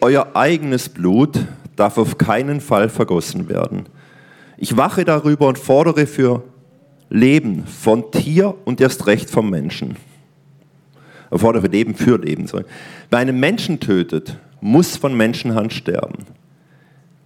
Euer 0.00 0.28
eigenes 0.34 0.88
Blut 0.88 1.38
darf 1.76 1.96
auf 1.96 2.18
keinen 2.18 2.60
Fall 2.60 2.88
vergossen 2.88 3.48
werden. 3.48 3.86
Ich 4.58 4.76
wache 4.76 5.04
darüber 5.04 5.48
und 5.48 5.58
fordere 5.58 6.06
für 6.06 6.42
Leben 7.08 7.66
von 7.66 8.10
Tier 8.10 8.54
und 8.64 8.80
erst 8.80 9.06
recht 9.06 9.30
vom 9.30 9.48
Menschen. 9.48 9.96
Er 11.30 11.38
fordere 11.38 11.62
für 11.62 11.68
Leben 11.68 11.94
für 11.94 12.18
Leben. 12.18 12.46
sorry. 12.46 12.64
Wer 13.10 13.18
einen 13.18 13.38
Menschen 13.38 13.80
tötet, 13.80 14.36
muss 14.60 14.96
von 14.96 15.16
Menschenhand 15.16 15.72
sterben. 15.72 16.26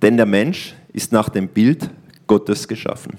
Denn 0.03 0.17
der 0.17 0.27
Mensch 0.27 0.75
ist 0.93 1.13
nach 1.13 1.29
dem 1.29 1.49
Bild 1.49 1.91
Gottes 2.27 2.67
geschaffen. 2.67 3.19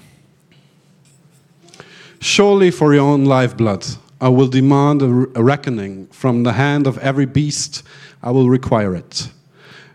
Surely 2.20 2.70
for 2.70 2.94
your 2.94 3.02
own 3.02 3.24
lifeblood, 3.24 3.84
I 4.20 4.28
will 4.28 4.48
demand 4.48 5.02
a, 5.02 5.26
reckoning. 5.40 6.06
From 6.12 6.44
the 6.44 6.52
hand 6.52 6.86
of 6.86 6.96
every 6.98 7.26
beast, 7.26 7.82
I 8.22 8.30
will 8.30 8.48
require 8.48 8.94
it. 8.94 9.28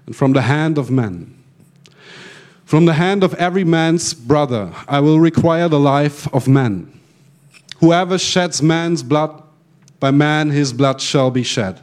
And 0.05 0.13
from 0.13 0.33
the 0.33 0.41
hand 0.41 0.77
of 0.77 0.91
man. 0.91 1.33
From 2.65 2.85
the 2.85 2.95
hand 2.95 3.23
of 3.23 3.33
every 3.35 3.63
man's 3.63 4.13
brother, 4.13 4.73
I 4.89 4.99
will 4.99 5.21
require 5.21 5.69
the 5.69 5.79
life 5.79 6.27
of 6.33 6.49
man. 6.49 6.91
Whoever 7.79 8.17
sheds 8.17 8.61
man's 8.61 9.03
blood, 9.03 9.41
by 10.01 10.11
man 10.11 10.49
his 10.49 10.73
blood 10.73 10.99
shall 10.99 11.31
be 11.31 11.43
shed. 11.43 11.79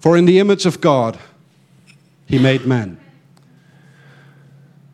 For 0.00 0.16
in 0.16 0.24
the 0.24 0.40
image 0.40 0.66
of 0.66 0.80
God, 0.80 1.18
he 2.32 2.38
made 2.38 2.66
man. 2.66 2.96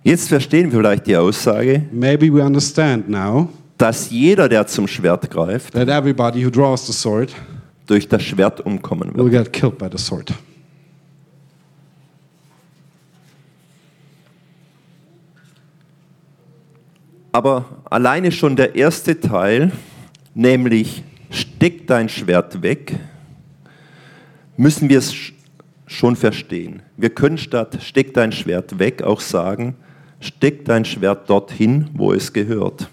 Jetzt 0.03 0.29
verstehen 0.29 0.72
wir 0.72 0.81
vielleicht 0.81 1.07
die 1.07 1.16
Aussage, 1.16 1.85
Maybe 1.92 2.33
we 2.33 2.42
understand 2.42 3.09
now 3.09 3.48
dass 3.79 4.11
jeder, 4.11 4.48
der 4.48 4.66
zum 4.66 4.88
Schwert 4.88 5.31
greift, 5.31 5.72
that 5.74 5.88
everybody 5.88 6.44
who 6.44 6.51
draws 6.51 6.85
the 6.85 6.92
sword 6.92 7.33
durch 7.87 8.09
das 8.09 8.24
Schwert 8.24 8.61
umkommen 8.61 9.14
will 9.14 9.31
wird. 9.31 9.44
get 9.44 9.53
killed 9.53 9.79
by 9.79 9.87
the 9.90 10.03
sword. 10.03 10.35
Aber 17.31 17.66
alleine 17.85 18.33
schon 18.33 18.57
der 18.57 18.74
erste 18.74 19.20
Teil, 19.20 19.70
nämlich 20.35 21.05
steck 21.31 21.87
dein 21.87 22.09
Schwert 22.09 22.61
weg, 22.62 22.96
müssen 24.57 24.88
wir 24.88 24.98
es 24.98 25.14
schon 25.88 26.14
verstehen. 26.14 26.83
Wir 26.96 27.11
können 27.11 27.38
statt 27.38 27.79
steck 27.83 28.14
dein 28.14 28.31
Schwert 28.31 28.79
weg 28.79 29.03
auch 29.03 29.20
sagen, 29.20 29.74
steck 30.20 30.64
dein 30.64 30.85
Schwert 30.85 31.29
dorthin, 31.29 31.88
wo 31.94 32.12
es 32.12 32.33
gehört. 32.33 32.88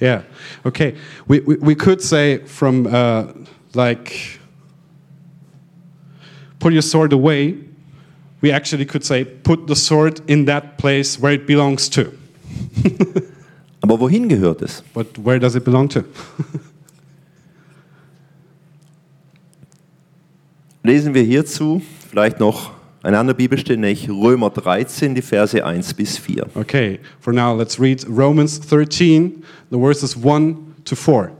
Yeah. 0.00 0.24
Okay. 0.64 0.94
We, 1.26 1.40
we, 1.46 1.56
we 1.60 1.74
could 1.74 2.00
say 2.00 2.40
from 2.46 2.86
uh, 2.86 3.26
like 3.74 4.40
put 6.58 6.72
your 6.72 6.82
sword 6.82 7.12
away. 7.12 7.56
We 8.40 8.52
actually 8.52 8.86
could 8.86 9.04
say 9.04 9.24
put 9.24 9.66
the 9.66 9.76
sword 9.76 10.20
in 10.26 10.46
that 10.46 10.78
place 10.78 11.20
where 11.20 11.32
it 11.32 11.46
belongs 11.46 11.88
to. 11.90 12.12
Aber 13.80 14.00
wohin 14.00 14.28
gehört 14.28 14.62
es? 14.62 14.82
But 14.92 15.18
where 15.24 15.38
does 15.38 15.54
it 15.54 15.64
belong 15.64 15.88
to? 15.90 16.04
Lesen 20.86 21.14
wir 21.14 21.22
hierzu 21.22 21.80
vielleicht 22.10 22.40
noch 22.40 22.72
eine 23.02 23.18
andere 23.18 23.34
Bibelstelle, 23.34 23.78
nämlich 23.78 24.06
Römer 24.10 24.50
13, 24.50 25.14
die 25.14 25.22
Verse 25.22 25.64
1 25.64 25.94
bis 25.94 26.18
4. 26.18 26.46
Okay. 26.54 27.00
For 27.20 27.32
now, 27.32 27.56
let's 27.56 27.80
read 27.80 28.06
Romans 28.06 28.60
13, 28.60 29.42
the 29.70 29.78
verses 29.78 30.14
1 30.14 30.58
to 30.84 30.94
4. 30.94 31.30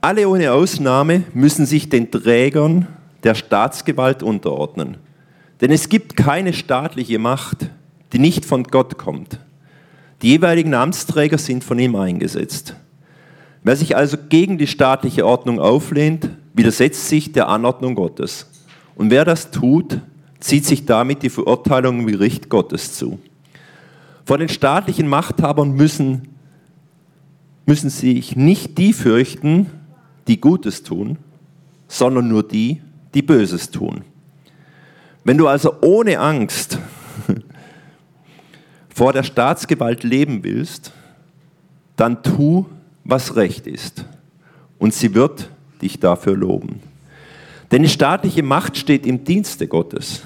Alle 0.00 0.28
ohne 0.28 0.50
Ausnahme 0.50 1.22
müssen 1.32 1.64
sich 1.64 1.88
den 1.88 2.10
Trägern 2.10 2.88
der 3.22 3.36
Staatsgewalt 3.36 4.24
unterordnen. 4.24 4.96
Denn 5.60 5.70
es 5.70 5.88
gibt 5.88 6.16
keine 6.16 6.54
staatliche 6.54 7.20
Macht, 7.20 7.70
die 8.12 8.18
nicht 8.18 8.44
von 8.44 8.64
Gott 8.64 8.98
kommt. 8.98 9.38
Die 10.22 10.30
jeweiligen 10.30 10.74
Amtsträger 10.74 11.38
sind 11.38 11.62
von 11.62 11.78
ihm 11.78 11.94
eingesetzt. 11.94 12.74
Wer 13.62 13.76
sich 13.76 13.96
also 13.96 14.16
gegen 14.28 14.58
die 14.58 14.66
staatliche 14.66 15.24
Ordnung 15.24 15.60
auflehnt, 15.60 16.30
widersetzt 16.54 17.08
sich 17.08 17.32
der 17.32 17.48
Anordnung 17.48 17.94
Gottes. 17.94 18.48
Und 18.94 19.10
wer 19.10 19.24
das 19.24 19.50
tut, 19.50 20.00
zieht 20.40 20.64
sich 20.64 20.86
damit 20.86 21.22
die 21.22 21.30
Verurteilung 21.30 22.00
im 22.00 22.06
Gericht 22.06 22.48
Gottes 22.48 22.94
zu. 22.94 23.18
Vor 24.24 24.38
den 24.38 24.48
staatlichen 24.48 25.08
Machthabern 25.08 25.72
müssen, 25.72 26.28
müssen 27.66 27.90
sich 27.90 28.36
nicht 28.36 28.78
die 28.78 28.92
fürchten, 28.92 29.66
die 30.28 30.40
Gutes 30.40 30.82
tun, 30.82 31.18
sondern 31.88 32.28
nur 32.28 32.46
die, 32.46 32.80
die 33.12 33.22
Böses 33.22 33.70
tun. 33.70 34.02
Wenn 35.24 35.38
du 35.38 35.48
also 35.48 35.74
ohne 35.80 36.18
Angst 36.18 36.78
vor 38.88 39.12
der 39.12 39.22
Staatsgewalt 39.22 40.04
leben 40.04 40.44
willst, 40.44 40.92
dann 41.96 42.22
tu, 42.22 42.66
was 43.04 43.36
recht 43.36 43.66
ist. 43.66 44.04
Und 44.78 44.94
sie 44.94 45.14
wird 45.14 45.50
dich 45.84 46.00
dafür 46.00 46.36
loben. 46.36 46.80
Denn 47.70 47.82
die 47.82 47.88
staatliche 47.88 48.42
Macht 48.42 48.76
steht 48.76 49.06
im 49.06 49.24
Dienste 49.24 49.68
Gottes, 49.68 50.22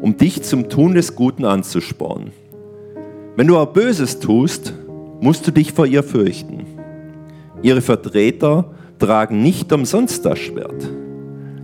um 0.00 0.16
dich 0.16 0.42
zum 0.42 0.68
Tun 0.68 0.94
des 0.94 1.14
Guten 1.14 1.44
anzuspornen. 1.44 2.32
Wenn 3.36 3.46
du 3.46 3.56
aber 3.56 3.72
Böses 3.72 4.18
tust, 4.18 4.72
musst 5.20 5.46
du 5.46 5.50
dich 5.50 5.72
vor 5.72 5.86
ihr 5.86 6.02
fürchten. 6.02 6.66
Ihre 7.62 7.80
Vertreter 7.80 8.70
tragen 8.98 9.42
nicht 9.42 9.72
umsonst 9.72 10.24
das 10.24 10.38
Schwert. 10.38 10.88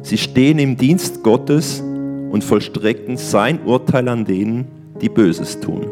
Sie 0.02 0.18
stehen 0.18 0.58
im 0.58 0.76
Dienst 0.76 1.22
Gottes 1.22 1.80
und 1.80 2.42
vollstrecken 2.42 3.16
sein 3.16 3.60
Urteil 3.64 4.08
an 4.08 4.24
denen, 4.24 4.66
die 5.00 5.08
Böses 5.08 5.60
tun. 5.60 5.86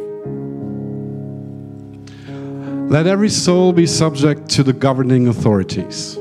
Let 2.90 3.06
every 3.06 3.28
soul 3.28 3.72
be 3.72 3.86
subject 3.86 4.50
to 4.56 4.64
the 4.64 4.72
governing 4.72 5.28
authorities, 5.28 6.18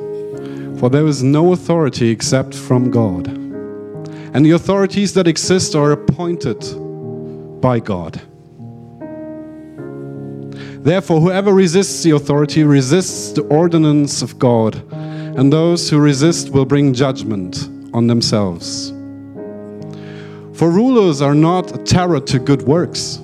for 0.79 0.89
there 0.89 1.05
is 1.05 1.21
no 1.21 1.51
authority 1.51 2.09
except 2.09 2.55
from 2.55 2.89
God. 2.89 3.27
And 4.33 4.45
the 4.45 4.51
authorities 4.51 5.13
that 5.15 5.27
exist 5.27 5.75
are 5.75 5.91
appointed 5.91 6.59
by 7.59 7.79
God. 7.79 8.21
Therefore, 10.81 11.19
whoever 11.19 11.53
resists 11.53 12.03
the 12.03 12.11
authority 12.11 12.63
resists 12.63 13.33
the 13.33 13.41
ordinance 13.47 14.21
of 14.21 14.39
God, 14.39 14.81
and 14.93 15.51
those 15.51 15.89
who 15.89 15.99
resist 15.99 16.51
will 16.51 16.65
bring 16.65 16.93
judgment 16.93 17.67
on 17.93 18.07
themselves. 18.07 18.91
For 20.53 20.69
rulers 20.69 21.21
are 21.21 21.35
not 21.35 21.75
a 21.75 21.83
terror 21.83 22.21
to 22.21 22.39
good 22.39 22.61
works, 22.61 23.17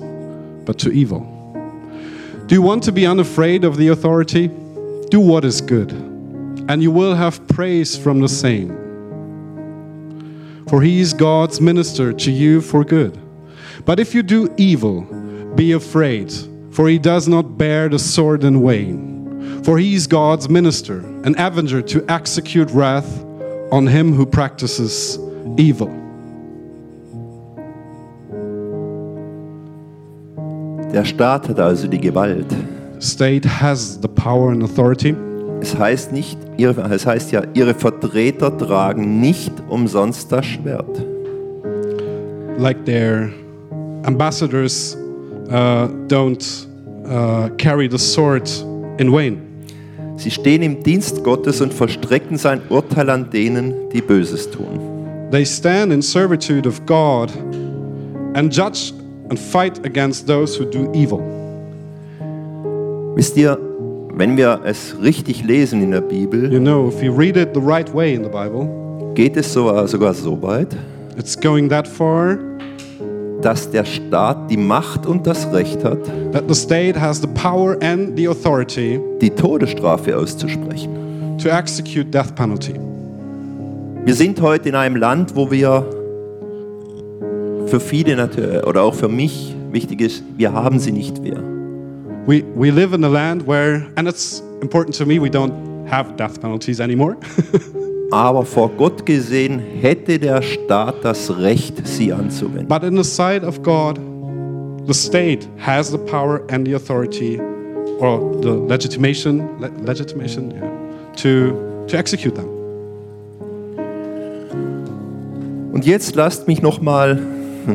but 0.66 0.78
to 0.80 0.90
evil. 0.90 1.20
Do 2.46 2.54
you 2.54 2.62
want 2.62 2.82
to 2.84 2.92
be 2.92 3.06
unafraid 3.06 3.64
of 3.64 3.78
the 3.78 3.88
authority? 3.88 4.48
Do 5.10 5.20
what 5.20 5.44
is 5.46 5.62
good, 5.62 5.92
and 6.68 6.82
you 6.82 6.90
will 6.90 7.14
have 7.14 7.46
praise 7.48 7.96
from 7.96 8.20
the 8.20 8.28
same. 8.28 8.84
For 10.68 10.82
he 10.82 11.00
is 11.00 11.12
God's 11.12 11.60
minister 11.60 12.12
to 12.12 12.30
you 12.30 12.60
for 12.60 12.84
good. 12.84 13.18
But 13.84 14.00
if 14.00 14.14
you 14.14 14.22
do 14.22 14.52
evil, 14.56 15.02
be 15.54 15.72
afraid, 15.72 16.32
for 16.72 16.88
he 16.88 16.98
does 16.98 17.28
not 17.28 17.56
bear 17.56 17.88
the 17.88 17.98
sword 17.98 18.42
in 18.42 18.66
vain. 18.66 19.62
For 19.62 19.78
he 19.78 19.94
is 19.94 20.06
God's 20.06 20.48
minister, 20.48 20.98
an 21.24 21.34
avenger 21.38 21.82
to 21.82 22.04
execute 22.08 22.70
wrath 22.70 23.24
on 23.72 23.86
him 23.86 24.12
who 24.12 24.26
practices 24.26 25.18
evil. 25.56 25.88
Der 30.92 31.04
Staat 31.04 31.48
hat 31.48 31.60
also 31.60 31.88
die 31.88 31.98
Gewalt. 31.98 32.52
State 33.00 33.44
has 33.44 34.00
the 34.00 34.08
power 34.08 34.50
and 34.50 34.62
authority. 34.62 35.14
Es 35.60 35.76
heißt, 35.76 36.12
nicht, 36.12 36.38
ihre, 36.56 36.82
es 36.92 37.06
heißt 37.06 37.32
ja, 37.32 37.42
ihre 37.54 37.74
Vertreter 37.74 38.56
tragen 38.56 39.20
nicht 39.20 39.52
umsonst 39.68 40.30
das 40.30 40.46
Schwert. 40.46 41.06
like 42.58 42.84
their 42.84 43.32
ambassadors 44.04 44.94
uh, 45.50 45.88
don't 46.06 46.66
uh, 47.06 47.48
carry 47.56 47.88
the 47.88 47.98
sword 47.98 48.48
in 48.98 49.12
vain. 49.12 49.42
Sie 50.16 50.30
stehen 50.30 50.62
im 50.62 50.82
Dienst 50.82 51.22
Gottes 51.22 51.60
und 51.60 51.74
vollstrecken 51.74 52.38
sein 52.38 52.62
Urteil 52.70 53.10
an 53.10 53.28
denen, 53.30 53.90
die 53.90 54.00
Böses 54.00 54.50
tun. 54.50 55.28
They 55.30 55.44
stand 55.44 55.92
in 55.92 56.00
servitude 56.00 56.66
of 56.66 56.86
God 56.86 57.30
and 58.34 58.50
judge 58.50 58.94
and 59.28 59.38
fight 59.38 59.84
against 59.84 60.26
those 60.26 60.58
who 60.58 60.64
do 60.64 60.90
evil. 60.94 61.20
Wisst 63.14 63.36
ihr, 63.36 63.58
wenn 64.16 64.36
wir 64.36 64.60
es 64.64 64.96
richtig 65.02 65.44
lesen 65.44 65.82
in 65.82 65.90
der 65.90 66.00
Bibel, 66.00 66.52
You 66.52 66.58
know, 66.58 66.88
if 66.88 67.02
you 67.02 67.12
read 67.14 67.36
it 67.36 67.50
the 67.54 67.60
right 67.60 67.92
way 67.94 68.14
in 68.14 68.24
the 68.24 68.30
Bible, 68.30 68.68
geht 69.14 69.36
es 69.36 69.52
sogar, 69.52 69.86
sogar 69.86 70.14
so 70.14 70.40
weit, 70.42 70.74
it's 71.18 71.38
going 71.38 71.68
that 71.68 71.86
far 71.86 72.38
dass 73.42 73.70
der 73.70 73.84
Staat 73.84 74.50
die 74.50 74.56
Macht 74.56 75.06
und 75.06 75.26
das 75.26 75.52
Recht 75.52 75.84
hat, 75.84 75.98
that 76.32 76.44
the 76.48 76.54
state 76.54 76.98
has 76.98 77.20
the 77.20 77.28
power 77.28 77.76
and 77.82 78.16
the 78.16 78.26
authority 78.28 78.98
die 79.20 79.30
Todesstrafe 79.30 80.16
auszusprechen. 80.16 81.36
to 81.38 81.50
execute 81.50 82.10
death 82.10 82.34
penalty. 82.34 82.74
Wir 84.04 84.14
sind 84.14 84.40
heute 84.40 84.70
in 84.70 84.74
einem 84.74 84.96
Land, 84.96 85.36
wo 85.36 85.50
wir 85.50 85.84
für 87.66 87.80
viele 87.80 88.16
natürlich, 88.16 88.64
oder 88.64 88.82
auch 88.82 88.94
für 88.94 89.08
mich 89.08 89.54
wichtig 89.70 90.00
ist, 90.00 90.22
wir 90.36 90.52
haben 90.52 90.78
sie 90.78 90.92
nicht 90.92 91.22
mehr. 91.22 91.55
We, 92.26 92.42
we 92.42 92.72
live 92.72 92.92
in 92.92 93.04
a 93.04 93.08
land 93.08 93.46
where, 93.46 93.86
and 93.96 94.08
it's 94.08 94.40
important 94.60 94.96
to 94.96 95.06
me, 95.06 95.20
we 95.20 95.30
don't 95.30 95.86
have 95.86 96.16
death 96.16 96.40
penalties 96.40 96.80
anymore. 96.80 97.16
Aber 98.12 98.44
vor 98.44 98.70
Gott 98.70 99.06
gesehen 99.06 99.58
hätte 99.58 100.18
der 100.18 100.42
Staat 100.42 101.04
das 101.04 101.30
Recht, 101.38 101.86
sie 101.86 102.12
anzuwenden. 102.12 102.66
But 102.66 102.82
in 102.82 102.96
the 102.96 103.04
sight 103.04 103.44
of 103.44 103.62
God, 103.62 104.00
the 104.86 104.94
state 104.94 105.48
has 105.58 105.90
the 105.90 105.98
power 105.98 106.42
and 106.50 106.66
the 106.66 106.74
authority, 106.74 107.40
or 108.00 108.40
the 108.42 108.50
legitimation, 108.50 109.48
le- 109.60 109.70
legitimation, 109.84 110.50
yeah, 110.50 110.68
to 111.16 111.52
to 111.86 111.96
execute 111.96 112.34
them. 112.34 112.48
Und 115.72 115.84
jetzt 115.84 116.14
lasst 116.16 116.48
mich 116.48 116.62
noch 116.62 116.80
mal 116.80 117.20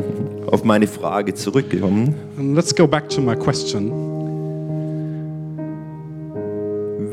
auf 0.46 0.64
meine 0.64 0.86
Frage 0.86 1.34
zurückkommen. 1.34 2.14
And 2.38 2.54
let's 2.54 2.74
go 2.74 2.86
back 2.86 3.08
to 3.10 3.20
my 3.20 3.36
question: 3.36 4.11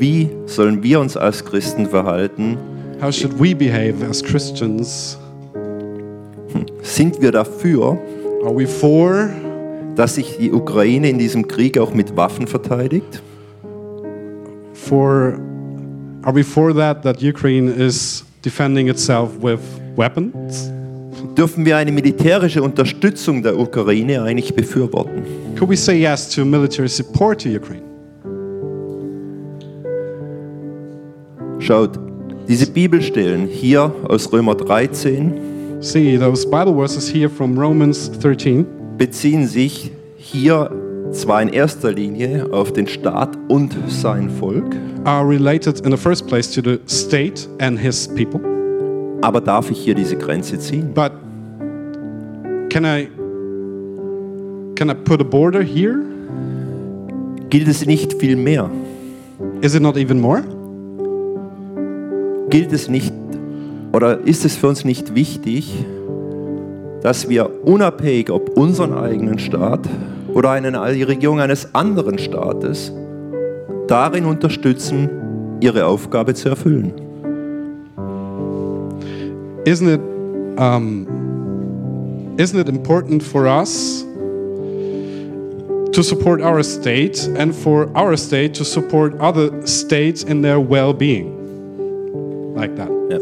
Wie 0.00 0.30
sollen 0.46 0.82
wir 0.82 0.98
uns 0.98 1.14
als 1.14 1.44
Christen 1.44 1.84
verhalten? 1.84 2.56
How 3.02 3.12
should 3.12 3.38
we 3.38 3.54
behave 3.54 4.02
as 4.08 4.22
Christians? 4.22 5.18
Sind 6.82 7.20
wir 7.20 7.32
dafür, 7.32 7.98
Are 8.42 8.56
we 8.56 8.66
for 8.66 9.28
dass 9.96 10.14
sich 10.14 10.38
die 10.38 10.50
Ukraine 10.50 11.10
in 11.10 11.18
diesem 11.18 11.46
Krieg 11.46 11.76
auch 11.76 11.92
mit 11.92 12.16
Waffen 12.16 12.46
verteidigt? 12.46 13.22
for 14.72 15.38
are 16.22 16.34
we 16.34 16.42
for 16.42 16.74
that 16.74 17.02
that 17.02 17.22
Ukraine 17.22 17.70
is 17.70 18.24
defending 18.42 18.88
itself 18.88 19.30
with 19.42 19.60
weapons? 19.96 20.70
Dürfen 21.36 21.66
wir 21.66 21.76
eine 21.76 21.92
militärische 21.92 22.62
Unterstützung 22.62 23.42
der 23.42 23.58
Ukraine 23.58 24.22
eigentlich 24.22 24.54
befürworten? 24.54 25.22
Could 25.58 25.68
we 25.68 25.76
say 25.76 26.00
yes 26.00 26.30
to 26.30 26.46
military 26.46 26.88
support 26.88 27.42
to 27.42 27.50
Ukraine? 27.50 27.89
Schaut, 31.70 32.00
diese 32.48 32.68
Bibelstellen 32.68 33.46
hier 33.46 33.94
aus 34.08 34.32
Römer 34.32 34.56
13 34.56 35.78
See, 35.78 36.18
those 36.18 36.44
Bible 36.44 36.74
verses 36.74 37.08
here 37.08 37.28
from 37.30 37.56
Romans 37.56 38.10
13 38.10 38.66
beziehen 38.98 39.46
sich 39.46 39.92
hier 40.16 40.68
zwar 41.12 41.40
in 41.42 41.48
erster 41.50 41.92
Linie 41.92 42.48
auf 42.50 42.72
den 42.72 42.88
Staat 42.88 43.38
und 43.46 43.76
sein 43.86 44.28
Volk, 44.28 44.74
are 45.04 45.24
related 45.24 45.86
in 45.86 45.92
the 45.92 45.96
first 45.96 46.26
place 46.26 46.50
to 46.50 46.60
the 46.60 46.80
state 46.88 47.48
and 47.60 47.78
his 47.78 48.08
people. 48.08 48.40
aber 49.22 49.40
darf 49.40 49.70
ich 49.70 49.78
hier 49.78 49.94
diese 49.94 50.16
Grenze 50.16 50.58
ziehen? 50.58 50.92
But 50.92 51.12
can 52.68 52.84
I 52.84 53.06
can 54.74 54.90
I 54.90 54.94
put 54.94 55.20
a 55.20 55.24
border 55.24 55.62
here? 55.62 56.00
Gilt 57.48 57.68
es 57.68 57.86
nicht 57.86 58.14
viel 58.14 58.34
mehr? 58.34 58.68
Is 59.60 59.76
it 59.76 59.82
not 59.82 59.96
even 59.96 60.20
more? 60.20 60.42
Gilt 62.50 62.72
es 62.72 62.88
nicht 62.88 63.14
oder 63.92 64.26
ist 64.26 64.44
es 64.44 64.56
für 64.56 64.68
uns 64.68 64.84
nicht 64.84 65.14
wichtig, 65.14 65.72
dass 67.00 67.28
wir 67.28 67.48
unabhängig 67.64 68.30
ob 68.30 68.56
unseren 68.58 68.92
eigenen 68.92 69.38
Staat 69.38 69.88
oder 70.34 70.50
eine 70.50 70.80
Regierung 70.80 71.40
eines 71.40 71.74
anderen 71.74 72.18
Staates 72.18 72.92
darin 73.86 74.24
unterstützen, 74.24 75.08
ihre 75.60 75.86
Aufgabe 75.86 76.34
zu 76.34 76.48
erfüllen? 76.48 76.92
Isn't 79.64 79.88
it 79.88 80.00
um, 80.58 81.06
isn't 82.36 82.58
it 82.58 82.68
important 82.68 83.22
for 83.22 83.46
us 83.46 84.04
to 85.92 86.02
support 86.02 86.42
our 86.42 86.64
state 86.64 87.28
and 87.38 87.54
for 87.54 87.88
our 87.94 88.16
state 88.16 88.54
to 88.54 88.64
support 88.64 89.14
other 89.20 89.50
states 89.66 90.24
in 90.24 90.42
their 90.42 90.58
well-being? 90.58 91.39
like 92.60 92.76
that. 92.76 92.90
Ja. 93.10 93.18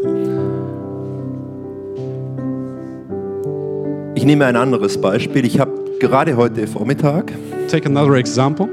Ich 4.15 4.25
nehme 4.25 4.45
ein 4.45 4.55
anderes 4.55 4.99
Beispiel. 4.99 5.45
Ich 5.45 5.59
habe 5.59 5.71
gerade 5.99 6.35
heute 6.35 6.67
Vormittag 6.67 7.31
Take 7.69 7.87
another 7.87 8.15
example. 8.15 8.67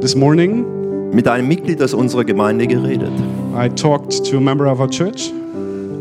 This 0.00 0.14
morning 0.14 0.64
mit 1.12 1.26
einem 1.26 1.48
Mitglied 1.48 1.82
aus 1.82 1.92
unserer 1.94 2.24
Gemeinde 2.24 2.66
geredet. 2.66 3.12
I 3.54 3.68
talked 3.68 4.24
to 4.30 4.36
a 4.36 4.40
member 4.40 4.70
of 4.70 4.78
our 4.78 4.88
church 4.88 5.32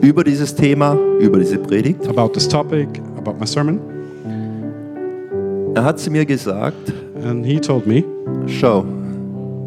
über 0.01 0.23
dieses 0.23 0.53
Thema, 0.53 0.97
über 1.19 1.39
diese 1.39 1.57
Predigt. 1.57 2.07
About 2.07 2.33
this 2.33 2.47
topic, 2.47 2.87
about 3.17 3.35
my 3.39 3.47
sermon. 3.47 3.79
Er 5.73 5.83
hat 5.83 5.99
zu 5.99 6.11
mir 6.11 6.25
gesagt, 6.25 6.93
And 7.23 7.45
he 7.45 7.59
told 7.59 7.85
me, 7.85 8.03
schau, 8.47 8.83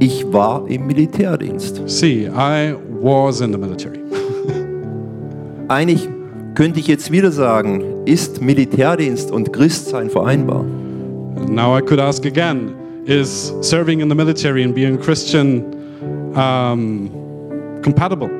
ich 0.00 0.24
war 0.32 0.68
im 0.68 0.86
Militärdienst. 0.86 1.88
See, 1.88 2.26
I 2.26 2.74
was 3.00 3.40
in 3.40 3.52
the 3.52 3.58
military. 3.58 4.03
Eigentlich 5.74 6.08
könnte 6.54 6.78
ich 6.78 6.86
jetzt 6.86 7.10
wieder 7.10 7.32
sagen, 7.32 7.82
ist 8.04 8.40
Militärdienst 8.40 9.32
und 9.32 9.52
Christsein 9.52 10.08
vereinbar? 10.08 10.64
Now 11.48 11.76
I 11.76 11.82
could 11.82 11.98
ask 11.98 12.24
again 12.24 12.76
is 13.06 13.52
serving 13.60 13.98
in 13.98 14.08
the 14.08 14.14
military 14.14 14.62
and 14.62 14.72
being 14.72 14.96
Christian 14.96 15.64
um, 16.36 17.10
compatible? 17.82 18.30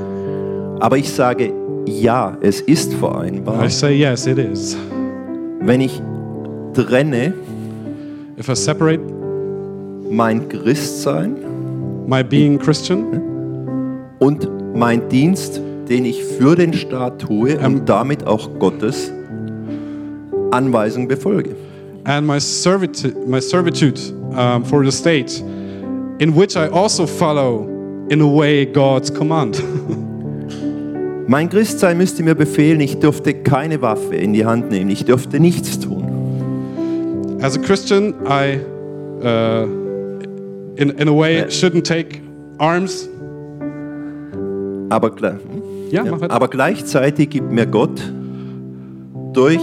Aber 0.80 0.96
ich 0.96 1.12
sage, 1.12 1.52
ja, 1.84 2.38
es 2.40 2.62
ist 2.62 2.94
vereinbar. 2.94 3.62
I 3.62 3.68
say 3.68 3.94
yes, 3.94 4.26
it 4.26 4.38
is. 4.38 4.74
Wenn 5.60 5.82
ich 5.82 6.00
trenne 6.72 7.34
If 8.38 8.48
I 8.48 8.56
separate 8.56 9.02
mein 10.10 10.48
Christsein 10.48 11.36
my 12.06 12.24
being 12.24 12.58
Christian 12.58 13.20
und 14.20 14.48
mein 14.74 15.06
Dienst, 15.10 15.60
den 15.88 16.04
ich 16.04 16.22
für 16.24 16.54
den 16.56 16.72
Staat 16.72 17.20
tue 17.22 17.58
und 17.58 17.88
damit 17.88 18.26
auch 18.26 18.48
Gottes 18.58 19.10
Anweisung 20.50 21.08
befolge. 21.08 21.54
and 22.04 22.26
my 22.26 22.38
servitude, 22.40 23.14
my 23.28 23.40
servitude 23.40 23.98
um, 24.36 24.64
for 24.64 24.84
the 24.84 24.90
state, 24.90 25.40
in 26.18 26.34
which 26.34 26.56
I 26.56 26.66
also 26.68 27.06
follow, 27.06 27.68
in 28.08 28.20
a 28.20 28.26
way, 28.26 28.66
God's 28.66 29.08
command. 29.12 29.62
Mein 31.28 31.48
Christsein 31.48 31.96
müsste 31.98 32.24
mir 32.24 32.34
befehlen, 32.34 32.80
ich 32.80 32.98
dürfte 32.98 33.32
keine 33.34 33.80
Waffe 33.80 34.16
in 34.16 34.32
die 34.32 34.44
Hand 34.44 34.70
nehmen, 34.70 34.90
ich 34.90 35.04
dürfte 35.04 35.38
nichts 35.38 35.78
tun. 35.78 37.38
As 37.40 37.56
a 37.56 37.60
Christian, 37.60 38.14
I, 38.28 38.58
uh, 39.24 39.64
in, 40.76 40.90
in 40.90 41.08
a 41.08 41.12
way, 41.16 41.36
Yeah. 41.38 41.46
shouldn't 41.50 41.84
take 41.84 42.20
arms. 42.58 43.08
Aber, 44.90 45.08
gle- 45.10 45.38
Ja, 45.92 46.04
ja, 46.06 46.12
aber 46.30 46.48
gleichzeitig 46.48 47.28
gibt 47.28 47.52
mir 47.52 47.66
Gott 47.66 48.00
durch, 49.34 49.60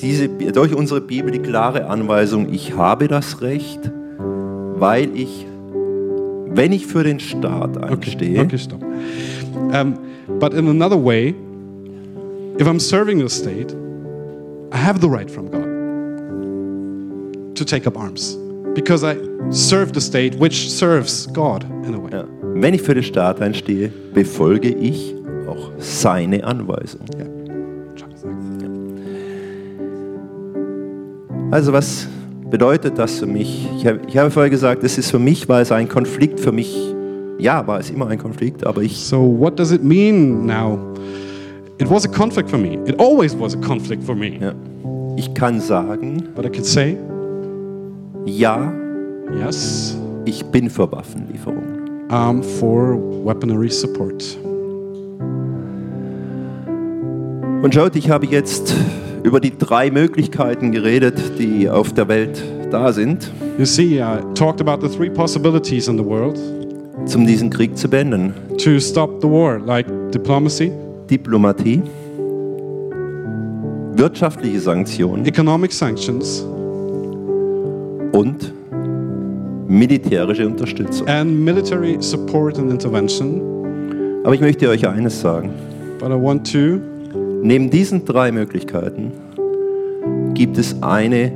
diese, 0.00 0.28
durch 0.28 0.74
unsere 0.74 1.02
Bibel 1.02 1.30
die 1.30 1.38
klare 1.38 1.84
Anweisung, 1.86 2.50
ich 2.50 2.74
habe 2.74 3.08
das 3.08 3.42
Recht, 3.42 3.92
weil 4.78 5.14
ich, 5.14 5.46
wenn 6.46 6.72
ich 6.72 6.86
für 6.86 7.04
den 7.04 7.20
Staat 7.20 7.76
Okay, 7.76 7.92
einstehe, 7.92 8.40
okay, 8.40 8.56
stop. 8.56 8.82
Um, 9.74 9.98
but 10.38 10.54
in 10.54 10.66
another 10.68 10.96
way, 10.96 11.34
if 12.58 12.66
I'm 12.66 12.80
serving 12.80 13.20
the 13.20 13.28
state, 13.28 13.76
I 14.72 14.78
have 14.78 15.02
the 15.02 15.08
right 15.08 15.30
from 15.30 15.50
God 15.50 15.66
to 17.54 17.64
take 17.66 17.86
up 17.86 17.98
arms 17.98 18.38
because 18.74 19.04
I 19.04 19.16
serve 19.50 19.92
the 19.92 20.00
state, 20.00 20.40
which 20.40 20.70
serves 20.70 21.30
God 21.34 21.66
in 21.84 21.94
a 21.94 21.98
way. 21.98 22.10
ja, 22.12 22.39
wenn 22.62 22.74
ich 22.74 22.82
für 22.82 22.94
den 22.94 23.02
Staat 23.02 23.40
einstehe, 23.40 23.90
befolge 24.12 24.68
ich 24.68 25.14
auch 25.48 25.70
seine 25.78 26.44
Anweisung. 26.44 27.00
Yeah. 27.16 27.26
Also 31.50 31.72
was 31.72 32.06
bedeutet 32.50 32.96
das 32.96 33.18
für 33.18 33.26
mich? 33.26 33.68
Ich 33.76 33.86
habe, 33.86 34.00
ich 34.06 34.16
habe 34.16 34.30
vorher 34.30 34.50
gesagt, 34.50 34.84
es 34.84 34.98
ist 34.98 35.10
für 35.10 35.18
mich, 35.18 35.48
war 35.48 35.60
es 35.60 35.72
ein 35.72 35.88
Konflikt, 35.88 36.38
für 36.38 36.52
mich, 36.52 36.94
ja, 37.38 37.66
war 37.66 37.80
es 37.80 37.90
immer 37.90 38.08
ein 38.08 38.18
Konflikt, 38.18 38.64
aber 38.64 38.82
ich, 38.82 38.98
So, 38.98 39.36
what 39.38 39.58
does 39.58 39.72
it 39.72 39.82
mean 39.82 40.46
now? 40.46 40.78
It 41.78 41.90
was 41.90 42.04
a 42.04 42.08
conflict 42.08 42.50
for 42.50 42.58
me. 42.58 42.78
It 42.86 43.00
always 43.00 43.36
was 43.36 43.54
a 43.54 43.58
conflict 43.58 44.04
for 44.04 44.14
me. 44.14 44.38
ja, 44.40 44.54
ich 45.16 45.32
kann 45.34 45.60
sagen, 45.60 46.22
But 46.36 46.44
I 46.46 46.50
could 46.50 46.66
say, 46.66 46.96
ja, 48.26 48.72
yes, 49.38 49.98
ich 50.24 50.44
bin 50.44 50.70
für 50.70 50.90
Waffenlieferungen. 50.92 51.79
I'm 52.10 52.42
for 52.42 52.96
weaponry 53.24 53.70
support. 53.70 54.36
Und 57.62 57.72
schaut, 57.72 57.94
ich 57.94 58.10
habe 58.10 58.26
jetzt 58.26 58.74
über 59.22 59.38
die 59.38 59.56
drei 59.56 59.90
Möglichkeiten 59.92 60.72
geredet, 60.72 61.38
die 61.38 61.68
auf 61.70 61.92
der 61.92 62.08
Welt 62.08 62.42
da 62.70 62.92
sind, 62.92 63.30
You 63.58 63.66
see, 63.66 64.00
I 64.00 64.20
talked 64.34 64.60
about 64.60 64.80
the 64.80 64.88
three 64.88 65.10
possibilities 65.10 65.86
in 65.86 65.98
the 65.98 66.04
world 66.04 66.38
um 67.14 67.26
diesen 67.26 67.50
Krieg 67.50 67.76
zu 67.76 67.88
beenden. 67.88 68.34
to 68.58 68.78
stop 68.80 69.20
the 69.20 69.28
war, 69.28 69.58
like 69.58 69.86
diplomacy, 70.10 70.72
Diplomatie, 71.08 71.82
wirtschaftliche 73.92 74.60
Sanktionen 74.60 75.26
economic 75.26 75.72
sanctions, 75.72 76.44
und 78.12 78.52
militärische 79.70 80.46
Unterstützung. 80.46 81.06
and 81.08 81.44
military 81.44 81.96
support 82.00 82.58
and 82.58 82.70
intervention. 82.72 83.40
Aber 84.24 84.34
ich 84.34 84.40
möchte 84.40 84.68
euch 84.68 84.86
eines 84.86 85.20
sagen. 85.20 85.50
But 86.00 86.10
I 86.10 86.14
want 86.20 86.50
to 86.52 86.80
Neben 87.42 87.70
diesen 87.70 88.04
drei 88.04 88.30
Möglichkeiten 88.32 89.12
gibt 90.34 90.58
es 90.58 90.76
eine 90.82 91.32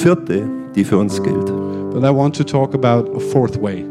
vierte, 0.00 0.42
die 0.76 0.84
für 0.84 0.98
uns 0.98 1.20
gilt. 1.20 1.46
but 1.92 2.04
I 2.04 2.14
want 2.14 2.36
to 2.36 2.44
talk 2.44 2.74
about 2.74 3.10
a 3.16 3.18
fourth 3.18 3.60
way. 3.60 3.84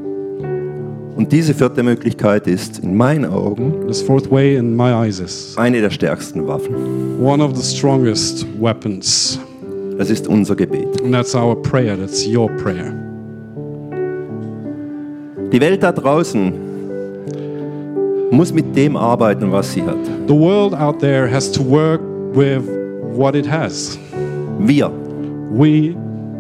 Und 1.18 1.32
diese 1.32 1.54
vierte 1.54 1.84
Möglichkeit 1.84 2.48
ist 2.48 2.80
in 2.80 2.96
meinen 2.96 3.26
Augen 3.26 3.86
This 3.88 4.02
fourth 4.02 4.32
way 4.32 4.56
in 4.56 4.76
my 4.76 4.92
eyes 4.92 5.20
is 5.20 5.56
eine 5.58 5.82
der 5.82 5.90
stärksten 5.90 6.48
Waffen. 6.48 6.74
one 7.22 7.44
of 7.44 7.56
the 7.58 7.64
strongest 7.64 8.46
weapons. 8.60 9.40
Das 9.98 10.10
ist 10.10 10.28
unser 10.28 10.56
Gebet. 10.56 11.02
And 11.04 11.14
that's 11.14 11.36
our 11.36 11.62
prayer, 11.62 11.98
that's 11.98 12.26
your 12.26 12.48
prayer. 12.58 12.94
Die 15.52 15.60
Welt 15.60 15.84
da 15.84 15.92
draußen 15.92 16.54
muss 18.32 18.54
mit 18.54 18.76
dem 18.76 18.96
arbeiten, 18.96 19.52
was 19.52 19.74
sie 19.74 19.82
hat. 19.82 19.98
The 20.28 20.34
world 20.34 20.74
out 20.74 21.00
there 21.00 21.30
has 21.30 21.52
to 21.52 21.62
work 21.62 22.02
with 22.34 22.62
what 23.14 23.36
it 23.36 23.50
has. 23.50 24.00
Wir 24.60 24.90
We 25.54 25.94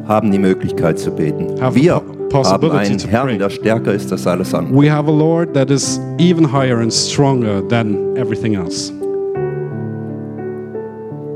haben 0.07 0.31
die 0.31 0.39
Möglichkeit 0.39 0.97
zu 0.97 1.11
beten. 1.11 1.47
Wir 1.73 1.95
haben 1.95 2.71
einen 2.71 2.99
Herrn, 2.99 3.37
der 3.37 3.49
stärker 3.49 3.93
ist 3.93 4.09
als 4.11 4.25
alles 4.25 4.53
andere. 4.53 4.73
we 4.73 4.89
have 4.89 5.09
a 5.09 5.13
Lord 5.13 5.53
that 5.53 5.69
is 5.69 5.99
even 6.17 6.49
higher 6.49 6.79
and 6.79 6.93
stronger 6.93 7.61
than 7.67 8.15
everything 8.15 8.53
else. 8.53 8.93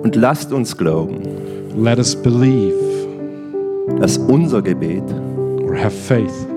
Und 0.03 0.15
lasst 0.15 0.53
uns 0.53 0.77
glauben, 0.77 1.19
Let 1.77 1.99
us 1.99 2.15
believe 2.15 2.73
dass 3.99 4.17
unser 4.17 4.61
Gebet 4.61 5.03
or 5.67 5.75
have 5.75 5.91
faith. 5.91 6.54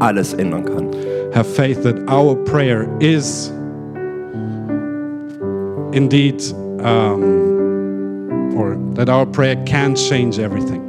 Alles 0.00 0.34
ändern 0.34 0.64
kann. 0.64 0.90
Have 1.34 1.46
faith 1.46 1.82
that 1.82 1.96
our 2.08 2.34
prayer 2.34 2.88
is 3.00 3.50
indeed, 5.92 6.42
um, 6.82 8.54
or 8.56 8.76
that 8.94 9.08
our 9.08 9.26
prayer 9.26 9.56
can 9.64 9.94
change 9.94 10.38
everything. 10.38 10.82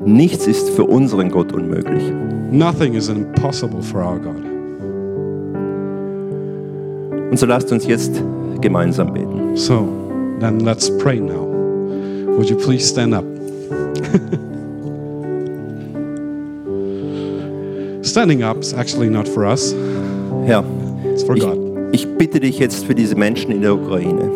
Nichts 0.00 0.46
ist 0.46 0.70
für 0.70 0.84
unseren 0.84 1.30
Gott 1.30 1.52
unmöglich. 1.52 2.12
Nothing 2.50 2.94
is 2.94 3.08
impossible 3.08 3.82
for 3.82 4.02
our 4.02 4.18
God. 4.18 4.44
Und 7.30 7.38
so 7.38 7.46
lasst 7.46 7.70
uns 7.72 7.86
jetzt 7.86 8.22
gemeinsam 8.60 9.12
beten. 9.12 9.56
So 9.56 9.86
then 10.40 10.60
let's 10.60 10.90
pray 10.98 11.20
now. 11.20 11.46
Would 12.38 12.48
you 12.48 12.56
please 12.56 12.88
stand 12.88 13.14
up? 13.14 13.24
Standing 18.08 18.42
up 18.42 18.56
is 18.56 18.72
actually 18.72 19.10
not 19.10 19.28
for 19.28 19.44
us, 19.44 19.72
Herr, 20.46 20.64
it's 21.12 21.22
for 21.22 21.36
ich, 21.36 21.42
God. 21.42 21.58
ich 21.92 22.06
bitte 22.16 22.40
dich 22.40 22.58
jetzt 22.58 22.86
für 22.86 22.94
diese 22.94 23.14
Menschen 23.14 23.50
in 23.50 23.60
der 23.60 23.74
Ukraine. 23.74 24.30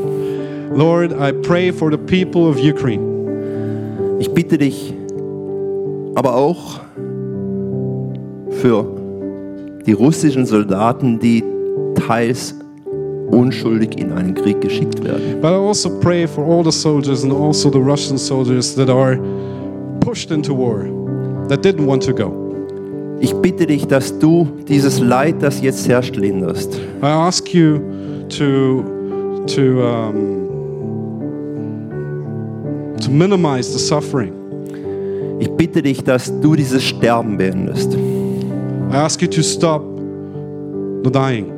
Lord, 0.76 1.12
I 1.12 1.32
pray 1.32 1.72
for 1.72 1.90
the 1.90 1.96
people 1.96 2.50
of 2.50 2.58
Ukraine. 2.58 4.18
Ich 4.20 4.30
bitte 4.30 4.58
dich 4.58 4.92
aber 6.14 6.36
auch 6.36 6.80
für 8.60 8.84
die 9.86 9.92
russischen 9.92 10.44
Soldaten, 10.44 11.18
die 11.18 11.42
teils 12.06 12.54
unschuldig 13.30 13.98
in 13.98 14.12
einen 14.12 14.34
Krieg 14.34 14.60
geschickt 14.60 15.02
werden. 15.02 15.40
But 15.40 15.52
I 15.52 15.54
also 15.54 15.88
pray 15.98 16.26
for 16.26 16.44
all 16.44 16.62
the 16.62 16.70
soldiers 16.70 17.24
and 17.24 17.32
also 17.32 17.70
the 17.70 17.80
Russian 17.80 18.18
soldiers 18.18 18.74
that 18.74 18.90
are 18.90 19.18
pushed 20.00 20.30
into 20.30 20.52
war, 20.54 20.84
that 21.48 21.64
didn't 21.64 21.86
want 21.86 22.02
to 22.02 22.12
go. 22.12 22.41
Ich 23.22 23.32
bitte 23.34 23.66
dich, 23.68 23.86
dass 23.86 24.18
du 24.18 24.48
dieses 24.66 24.98
Leid, 24.98 25.36
das 25.42 25.62
jetzt 25.62 25.86
herrscht, 25.86 26.16
linderst. 26.16 26.74
I 27.00 27.06
ask 27.06 27.54
you 27.54 27.78
to, 28.28 28.82
to 29.46 29.62
um, 29.80 30.48
to 33.00 33.08
minimize 33.12 33.70
the 33.70 33.78
suffering. 33.78 34.32
Ich 35.38 35.48
bitte 35.52 35.82
dich, 35.82 36.02
dass 36.02 36.32
du 36.40 36.56
dieses 36.56 36.82
Sterben 36.82 37.36
beendest. 37.38 37.94
I 37.94 38.96
ask 38.96 39.22
you 39.22 39.28
to 39.28 39.40
stop 39.40 39.84
the 41.04 41.10
dying. 41.12 41.52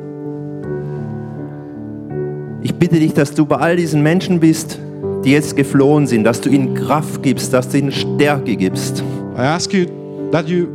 Ich 2.61 2.75
bitte 2.75 2.99
dich, 2.99 3.13
dass 3.15 3.33
du 3.33 3.43
bei 3.43 3.55
all 3.55 3.75
diesen 3.75 4.03
Menschen 4.03 4.39
bist, 4.39 4.77
die 5.23 5.31
jetzt 5.31 5.57
geflohen 5.57 6.05
sind, 6.05 6.25
dass 6.25 6.41
du 6.41 6.49
ihnen 6.49 6.75
Kraft 6.75 7.23
gibst, 7.23 7.53
dass 7.53 7.69
du 7.69 7.79
ihnen 7.79 7.91
Stärke 7.91 8.55
gibst. 8.55 9.03
I 9.35 9.41
ask 9.41 9.73
you 9.73 9.87
that 10.31 10.47
you 10.47 10.67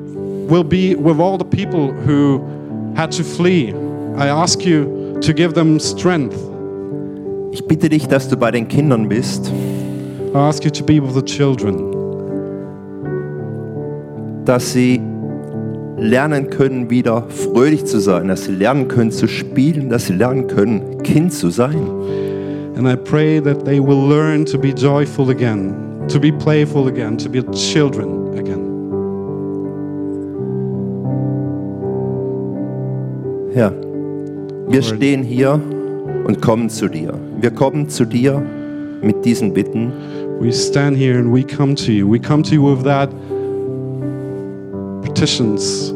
will 0.51 0.64
be 0.64 0.94
with 0.96 1.20
all 1.20 1.38
the 1.38 1.44
people 1.44 1.92
who 1.92 2.42
had 2.96 3.12
to 3.12 3.22
flee. 3.22 3.72
I 4.16 4.28
ask 4.28 4.66
you 4.66 5.18
to 5.20 5.32
give 5.32 5.55
them 5.55 5.78
strength. 5.78 6.36
Ich 7.53 7.64
bitte 7.66 7.88
dich, 7.88 8.07
dass 8.09 8.28
du 8.28 8.36
bei 8.36 8.51
den 8.51 8.68
Kindern 8.68 9.09
bist, 9.09 9.51
I 10.34 10.38
ask 10.38 10.64
you 10.64 10.70
to 10.70 10.84
be 10.84 11.01
with 11.01 11.14
the 11.14 11.22
children, 11.22 11.76
dass 14.44 14.72
sie 14.72 15.01
lernen 15.96 16.51
können, 16.51 16.90
wieder 16.90 17.24
fröhlich 17.28 17.84
zu 17.84 18.01
sein, 18.01 18.28
dass 18.28 18.44
sie 18.44 18.53
lernen 18.53 18.88
können 18.88 19.11
zu 19.11 19.26
spielen, 19.26 19.88
dass 19.90 20.07
sie 20.07 20.14
lernen 20.14 20.46
können, 20.46 21.03
Kind 21.03 21.32
zu 21.32 21.51
sein. 21.51 21.86
and 22.76 22.88
I 22.88 22.96
pray 22.96 23.40
that 23.40 23.64
they 23.66 23.78
will 23.78 24.09
learn 24.09 24.46
to 24.46 24.57
be 24.57 24.72
joyful 24.72 25.30
again, 25.30 26.07
to 26.09 26.18
be 26.18 26.32
playful 26.32 26.88
again, 26.88 27.18
to 27.18 27.28
be 27.28 27.42
children 27.53 28.20
Herr, 33.53 33.72
wir 34.68 34.82
stehen 34.82 35.22
hier 35.22 35.61
und 36.26 36.40
kommen 36.40 36.70
zu 36.70 36.88
dir. 36.88 37.12
Wir 37.40 37.51
kommen 37.51 37.88
zu 37.88 38.05
dir 38.05 38.40
mit 39.03 39.24
diesen 39.24 39.53
Bitten. 39.53 39.92
We 40.40 40.53
stand 40.53 40.96
here 40.96 41.18
and 41.18 41.34
we 41.34 41.42
come 41.42 41.74
to 41.74 41.90
you. 41.90 42.09
We 42.11 42.18
come 42.20 42.42
to 42.44 42.55
you 42.55 42.62
with 42.76 42.84
that 42.84 43.11
petitions 45.03 45.92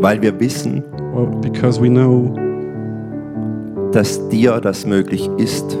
weil 0.00 0.22
wir 0.22 0.38
wissen, 0.40 0.82
well, 1.14 1.26
because 1.42 1.80
we 1.80 1.88
know 1.88 2.32
dass 3.92 4.26
dir 4.28 4.60
das 4.60 4.86
möglich 4.86 5.28
ist 5.38 5.76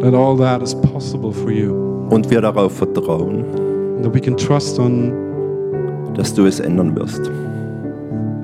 that 0.00 0.14
all 0.14 0.36
that 0.36 0.62
is 0.62 0.74
possible 0.74 1.32
for 1.32 1.50
you. 1.50 1.72
und 2.10 2.28
wir 2.30 2.40
darauf 2.40 2.72
vertrauen, 2.72 3.44
That 4.02 4.14
we 4.14 4.20
can 4.20 4.36
trust 4.36 4.78
on 4.78 5.12
dass 6.14 6.34
du 6.34 6.44
es 6.46 6.58
ändern 6.60 6.94
wirst. 6.96 7.30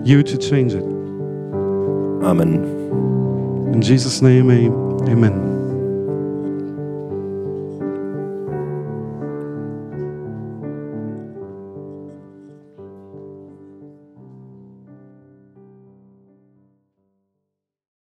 you 0.05 0.23
to 0.23 0.37
change 0.39 0.75
it. 0.77 0.96
Amen. 2.27 2.65
In 3.73 3.83
Jesus' 3.83 4.21
name, 4.21 4.51
amen. 4.51 5.46